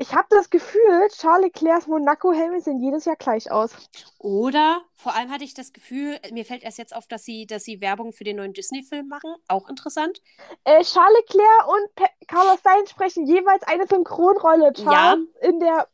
[0.00, 3.72] Ich habe das Gefühl, Charles Leclercs Monaco-Helme sehen jedes Jahr gleich aus.
[4.18, 7.64] Oder vor allem hatte ich das Gefühl, mir fällt erst jetzt auf, dass sie, dass
[7.64, 9.34] sie Werbung für den neuen Disney-Film machen.
[9.48, 10.22] Auch interessant.
[10.62, 14.72] Äh, Charles Leclerc und Pe Carlos Sainz sprechen jeweils eine Synchronrolle.
[14.72, 15.88] Charles in der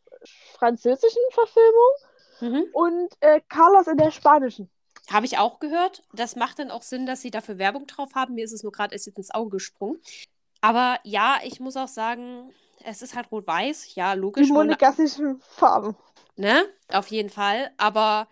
[0.59, 1.91] französischen Verfilmung
[2.41, 2.65] Mhm.
[2.73, 4.69] und äh, Carlos in der spanischen.
[5.11, 6.03] Habe ich auch gehört.
[6.13, 8.35] Das macht dann auch Sinn, dass sie dafür Werbung drauf haben.
[8.35, 10.01] Mir ist es nur gerade erst jetzt ins Auge gesprungen.
[10.61, 12.53] Aber ja, ich muss auch sagen,
[12.85, 13.95] es ist halt rot-weiß.
[13.95, 14.49] Ja, Die logisch.
[14.49, 15.97] Mona- monegassischen Farben.
[16.37, 16.65] Ne?
[16.89, 17.71] Auf jeden Fall.
[17.77, 18.29] Aber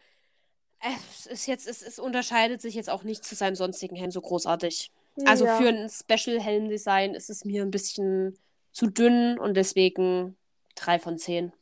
[0.80, 4.20] Es ist jetzt, es, es unterscheidet sich jetzt auch nicht zu seinem sonstigen Helm so
[4.20, 4.90] großartig.
[5.26, 5.56] Also Ja.
[5.56, 8.36] für ein Special-Helm-Design ist es mir ein bisschen
[8.72, 10.36] zu dünn und deswegen
[10.74, 11.52] drei von zehn.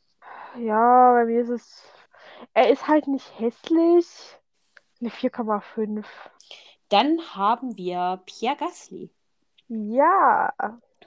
[0.57, 1.83] Ja, bei mir ist es.
[2.55, 4.07] Er ist halt nicht hässlich.
[4.99, 6.03] Eine 4,5.
[6.89, 9.11] Dann haben wir Pierre Gasly.
[9.67, 10.51] Ja.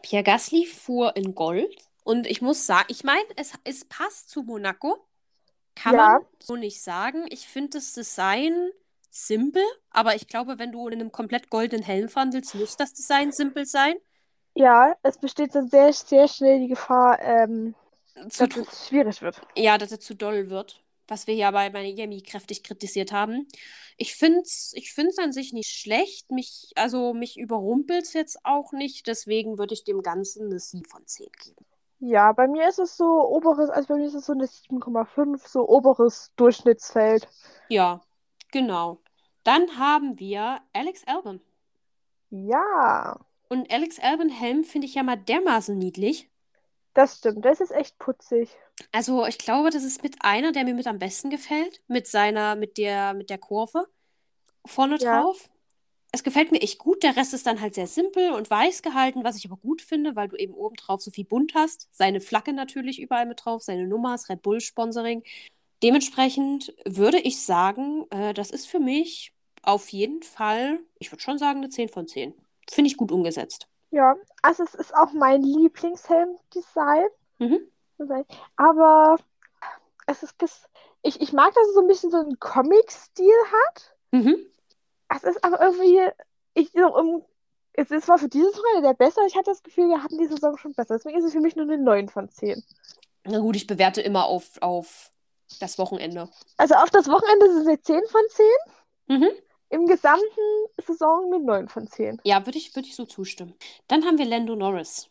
[0.04, 1.74] Pierre Gasly fuhr in Gold
[2.04, 4.98] und ich muss sagen, ich meine, es, es passt zu Monaco.
[5.76, 6.06] Kann Ja.
[6.08, 7.26] man so nicht sagen.
[7.30, 8.70] Ich finde das Design
[9.10, 12.94] simpel, aber ich glaube, wenn du in einem komplett goldenen Helm fahren willst, muss das
[12.94, 13.94] Design simpel sein.
[14.56, 17.74] Ja, es besteht dann sehr, sehr schnell die Gefahr, ähm,
[18.36, 19.40] dass es schwierig wird.
[19.56, 23.46] ja, dass er zu doll wird, was wir ja bei Miami kräftig kritisiert haben.
[23.96, 26.30] Ich finde es ich find's an sich nicht schlecht.
[26.30, 29.06] Mich, also mich überrumpelt es jetzt auch nicht.
[29.06, 31.66] Deswegen würde ich dem Ganzen eine 7 von 10 geben.
[31.98, 35.48] Ja, bei mir ist es so oberes, also bei mir ist es so eine 7,5,
[35.48, 37.28] so oberes Durchschnittsfeld.
[37.68, 38.00] Ja,
[38.52, 39.02] genau.
[39.44, 41.42] Dann haben wir Alex Albon.
[42.30, 43.16] Ja,
[43.48, 46.28] Und Alex Albon Helm finde ich ja mal dermaßen niedlich.
[46.94, 47.44] Das stimmt.
[47.44, 48.50] Das ist echt putzig.
[48.92, 51.82] Also ich glaube, das ist mit einer, der mir mit am besten gefällt.
[51.88, 53.88] Mit seiner, mit der, mit der Kurve
[54.66, 55.22] vorne Ja.
[55.22, 55.50] drauf.
[56.12, 57.02] Es gefällt mir echt gut.
[57.02, 60.16] Der Rest ist dann halt sehr simpel und weiß gehalten, was ich aber gut finde,
[60.16, 61.88] weil du eben oben drauf so viel bunt hast.
[61.92, 65.24] Seine Flagge natürlich überall mit drauf, seine Nummer, das Red Bull Sponsoring.
[65.82, 71.38] Dementsprechend würde ich sagen, äh, das ist für mich auf jeden Fall, ich würde schon
[71.38, 72.34] sagen, eine 10 von 10.
[72.70, 73.68] Finde ich gut umgesetzt.
[73.94, 77.06] Ja, also es ist auch mein Lieblingshelm-Design.
[77.38, 77.60] Mhm.
[78.56, 79.18] Aber
[80.08, 80.34] es ist,
[81.02, 83.96] ich, ich mag, dass es so ein bisschen so einen Comic-Stil hat.
[84.10, 84.36] Mhm.
[85.14, 86.00] Es ist aber irgendwie,
[86.54, 87.24] ich, so, um,
[87.74, 90.26] es ist zwar für diese Saison der besser, ich hatte das Gefühl, wir hatten die
[90.26, 90.96] Saison schon besser.
[90.96, 92.64] Deswegen ist es für mich nur eine 9 von 10.
[93.22, 95.12] Na gut, ich bewerte immer auf, auf
[95.60, 96.28] das Wochenende.
[96.56, 99.20] Also auf das Wochenende ist es eine 10 von 10.
[99.20, 99.30] Mhm.
[99.74, 100.40] Im gesamten
[100.86, 102.20] Saison eine 9 von 10.
[102.22, 103.54] Ja, würde ich, würd ich so zustimmen.
[103.88, 105.10] Dann haben wir Lando Norris.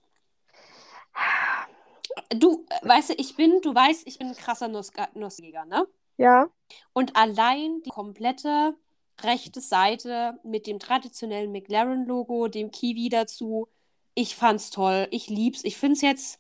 [2.30, 5.86] Du, weißt du, ich bin, du weißt, ich bin ein krasser Nussjäger, ne?
[6.16, 6.48] Ja,
[6.94, 8.74] Und allein die komplette
[9.22, 13.68] rechte Seite mit dem traditionellen McLaren-Logo, dem Kiwi dazu,
[14.16, 15.08] ich fand's toll.
[15.12, 15.66] Ich lieb's.
[15.66, 16.40] Ich find's jetzt,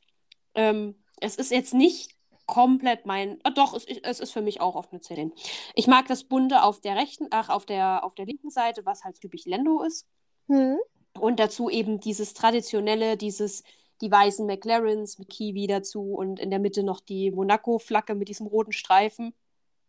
[0.55, 2.15] ähm, es ist jetzt nicht
[2.54, 5.34] komplett mein, ah, doch, es, es ist für mich auch auf eine 10.
[5.74, 9.04] Ich mag das Bunte auf der rechten, ach, auf der, auf der linken Seite, was
[9.04, 10.06] halt typisch Lando ist.
[10.47, 10.78] hm.
[11.20, 13.64] Und dazu eben dieses traditionelle, dieses,
[14.01, 18.45] die weißen McLarens mit Kiwi dazu und in der Mitte noch die Monaco-Flagge mit diesem
[18.45, 19.34] roten Streifen.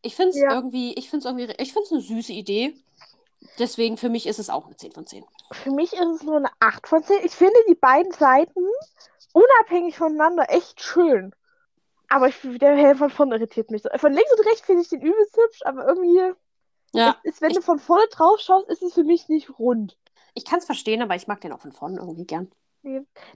[0.00, 0.54] Ich finde es Ja.
[0.54, 2.74] irgendwie, ich finde es irgendwie, ich finde es eine süße Idee.
[3.58, 5.24] Deswegen für mich ist es auch eine 10 von 10.
[5.52, 7.16] Für mich ist es nur eine 8 von 10.
[7.24, 8.64] Ich finde die beiden Seiten
[9.32, 11.34] unabhängig voneinander echt schön.
[12.14, 13.88] Aber ich, der Helm von vorne irritiert mich so.
[13.96, 16.32] Von links und rechts finde ich den übelst hübsch, aber irgendwie,
[16.92, 19.98] Ja, ist, wenn ich- du von vorne drauf schaust, ist es für mich nicht rund.
[20.34, 22.52] ich kann es verstehen, aber ich mag den auch von vorne irgendwie gern.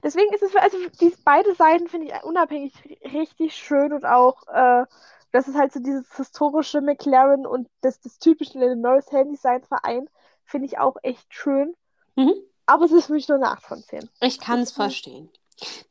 [0.03, 2.71] Deswegen ist es für, also die beide Seiten finde ich unabhängig
[3.11, 4.85] richtig schön und auch, äh,
[5.33, 10.09] das ist halt so dieses historische McLaren und das, das typische Lando Norris Helm-Design vereint,
[10.45, 11.75] finde ich auch echt schön.
[12.15, 12.33] Mhm.
[12.65, 14.09] Aber es ist für mich nur eine 8 von 10.
[14.21, 15.29] Ich kann es verstehen.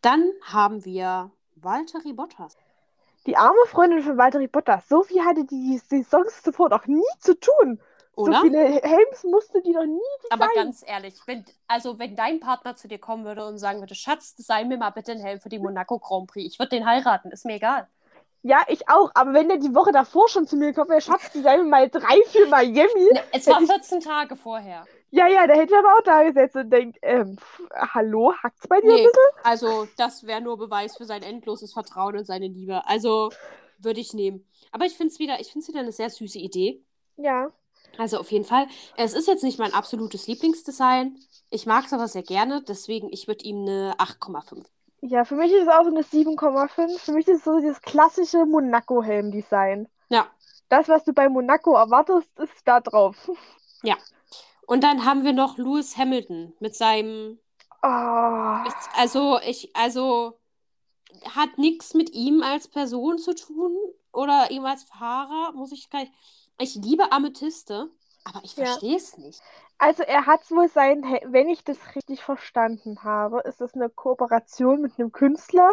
[0.01, 2.57] Dann haben wir Valtteri Bottas.
[3.29, 7.39] Die arme Freundin von Valtteri Bottas, so viel hatte die Saisons zuvor noch nie zu
[7.39, 7.79] tun.
[8.17, 8.33] Oder?
[8.39, 10.01] So viele Helms musste die noch nie
[10.31, 10.65] Aber designen.
[10.65, 14.35] ganz ehrlich, wenn, also wenn dein Partner zu dir kommen würde und sagen würde, Schatz,
[14.35, 17.31] design mir mal bitte einen Helm für die Monaco Grand Prix, ich würde den heiraten,
[17.31, 17.87] ist mir egal.
[18.43, 19.11] Ja, ich auch.
[19.15, 21.91] Aber wenn der die Woche davor schon zu mir kommt, der Schatz, die seien mal
[21.91, 23.11] drei für Miami.
[23.13, 24.87] Ne, es war Hätte ich- 14 Tage vorher.
[25.11, 27.63] Ja, ja, der hätte aber auch da gesetzt und denkt, ähm, pf,
[27.95, 28.95] hallo, hackt's bei dir?
[28.95, 29.07] Nee,
[29.43, 32.87] also das wäre nur Beweis für sein endloses Vertrauen und seine Liebe.
[32.87, 33.31] Also
[33.79, 34.47] würde ich nehmen.
[34.71, 36.83] Aber ich finde es wieder, ich finde es wieder eine sehr süße Idee.
[37.17, 37.51] Ja.
[37.97, 38.67] Also auf jeden Fall.
[38.97, 41.17] Es ist jetzt nicht mein absolutes Lieblingsdesign.
[41.51, 44.67] Ich mag es aber sehr gerne, deswegen ich würde ihm eine 8,5.
[45.01, 46.99] Ja, für mich ist es auch so eine 7,5.
[46.99, 49.89] Für mich ist es so dieses klassische Monaco-Helm-Design.
[50.11, 50.27] Ja.
[50.69, 53.17] Das, was du bei Monaco erwartest, ist da drauf.
[54.69, 57.41] Und dann haben wir noch Lewis Hamilton mit seinem
[57.83, 60.39] Oh, also, ich, also,
[61.37, 63.77] hat nichts mit ihm als Person zu tun
[64.13, 66.09] oder ihm als Fahrer, muss ich gleich.
[66.61, 67.91] Ich liebe Amethyste,
[68.25, 68.65] aber ich Ja.
[68.65, 69.41] verstehe es nicht.
[69.79, 74.81] Also er hat wohl sein, wenn ich das richtig verstanden habe, ist das eine Kooperation
[74.83, 75.73] mit einem Künstler,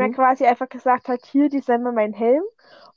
[0.00, 0.10] er Mhm.
[0.10, 2.42] quasi einfach gesagt hat, hier, design mal meinen Helm.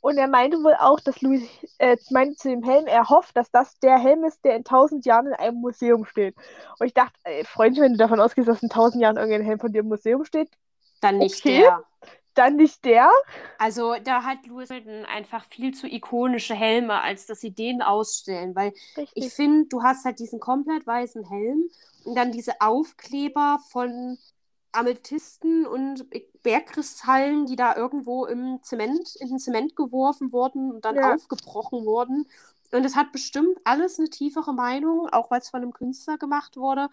[0.02, 1.44] Und er meinte wohl auch, dass Louis,
[1.78, 5.06] äh, meinte zu dem Helm, er hofft, dass das der Helm ist, der in tausend
[5.06, 6.36] Jahren in einem Museum steht.
[6.80, 9.60] Und ich dachte, ey, Freundchen, wenn du davon ausgehst, dass in tausend Jahren irgendein Helm
[9.60, 10.50] von dir im Museum steht,
[11.02, 11.50] Dann nicht Okay.
[11.50, 11.86] der.
[12.36, 13.12] Dann nicht der?
[13.58, 18.56] Also da hat Hamilton einfach viel zu ikonische Helme, als dass sie den ausstellen.
[18.56, 19.14] Weil Richtig.
[19.14, 21.70] ich finde, du hast halt diesen komplett weißen Helm
[22.06, 24.18] und dann diese Aufkleber von
[24.72, 26.08] Amethysten und
[26.44, 31.14] Bergkristallen, die da irgendwo im Zement, in den Zement geworfen wurden und dann Ja.
[31.14, 32.28] aufgebrochen wurden.
[32.72, 36.56] Und es hat bestimmt alles eine tiefere Meinung, auch weil es von einem Künstler gemacht
[36.58, 36.90] wurde.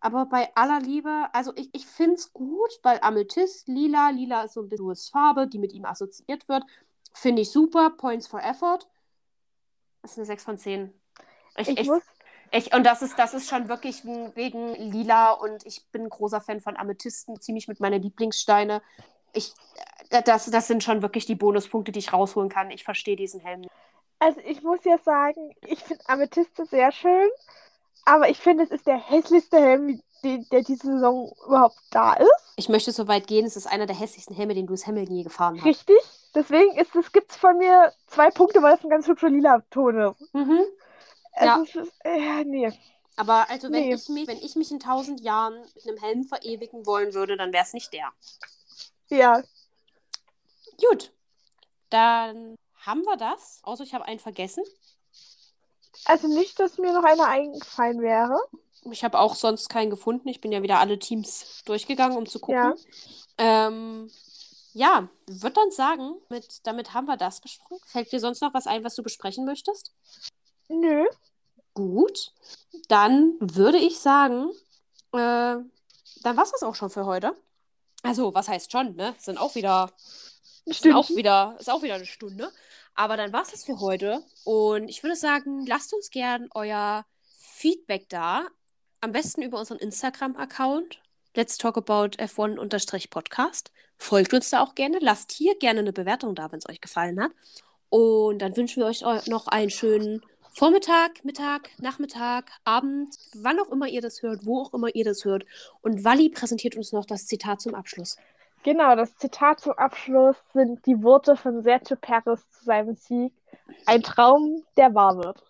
[0.00, 4.54] Aber bei aller Liebe, also ich, ich finde es gut, weil Amethyst, lila, lila ist
[4.54, 6.64] so ein bisschen Farbe, die mit ihm assoziiert wird.
[7.12, 7.90] Finde ich super.
[7.90, 8.80] Points for Effort.
[10.02, 10.92] Das ist eine 6 von 10.
[11.56, 12.02] Ich, Ich ich, muss,
[12.52, 16.40] ich, und das ist, das ist schon wirklich wegen, Lila und ich bin ein großer
[16.40, 18.82] Fan von Amethysten, ziemlich mit meinen Lieblingssteine.
[19.32, 19.54] Ich,
[20.10, 22.70] äh, das, das sind schon wirklich die Bonuspunkte, die ich rausholen kann.
[22.70, 23.70] Ich verstehe diesen Helm nicht.
[24.18, 27.28] also ich muss ja sagen, ich finde Amethyste sehr schön,
[28.04, 32.30] aber ich finde, es ist der hässlichste Helm, die, der diese Saison überhaupt da ist.
[32.56, 35.22] Ich möchte so weit gehen, es ist einer der hässlichsten Helme, den Lewis Hamilton je
[35.22, 35.64] gefahren hat.
[35.64, 35.96] Richtig.
[36.34, 39.62] Deswegen ist es, gibt es von mir zwei Punkte, weil es ein ganz hübscher lila
[39.70, 40.34] Ton ist.
[40.34, 40.60] Mhm.
[41.32, 41.62] Also Ja.
[41.62, 42.72] es ist, äh, nee.
[43.16, 43.94] Aber also wenn, Nee.
[43.94, 47.52] ich mich, wenn ich mich in tausend Jahren mit einem Helm verewigen wollen würde, dann
[47.52, 48.10] wäre es nicht der.
[49.08, 49.42] Ja.
[50.78, 51.12] Gut,
[51.90, 52.56] dann
[52.86, 53.60] haben wir das.
[53.62, 54.64] Außer ich habe einen vergessen.
[56.06, 58.38] Also nicht, dass mir noch einer eingefallen wäre.
[58.90, 60.28] Ich habe auch sonst keinen gefunden.
[60.28, 62.74] Ich bin ja wieder alle Teams durchgegangen, um zu gucken.
[63.38, 63.66] Ja.
[63.68, 64.10] Ähm,
[64.72, 67.80] ja, würde dann sagen, mit, damit haben wir das besprochen.
[67.84, 69.92] Fällt dir sonst noch was ein, was du besprechen möchtest?
[70.70, 71.04] Nö.
[71.74, 72.32] Gut,
[72.88, 74.50] dann würde ich sagen,
[75.12, 75.16] äh,
[76.22, 77.34] dann war es das auch schon für heute.
[78.02, 79.14] Also, was heißt schon, ne?
[79.18, 79.92] Sind auch wieder,
[80.66, 82.50] sind auch wieder, ist auch wieder eine Stunde.
[82.94, 84.22] Aber dann war es das für heute.
[84.44, 87.04] Und ich würde sagen, lasst uns gern euer
[87.38, 88.46] Feedback da.
[89.00, 91.00] Am besten über unseren Instagram-Account.
[91.34, 93.70] Let's talk about F1-Podcast.
[93.96, 94.98] Folgt uns da auch gerne.
[95.00, 97.30] Lasst hier gerne eine Bewertung da, wenn es euch gefallen hat.
[97.88, 100.22] Und dann wünschen wir euch eu- noch einen schönen
[100.52, 105.24] Vormittag, Mittag, Nachmittag, Abend, wann auch immer ihr das hört, wo auch immer ihr das
[105.24, 105.46] hört.
[105.80, 108.16] Und Wally präsentiert uns noch das Zitat zum Abschluss.
[108.64, 113.32] Genau, das Zitat zum Abschluss sind die Worte von Sergio Perez zu seinem Sieg.
[113.86, 115.38] Ein Traum, der wahr wird.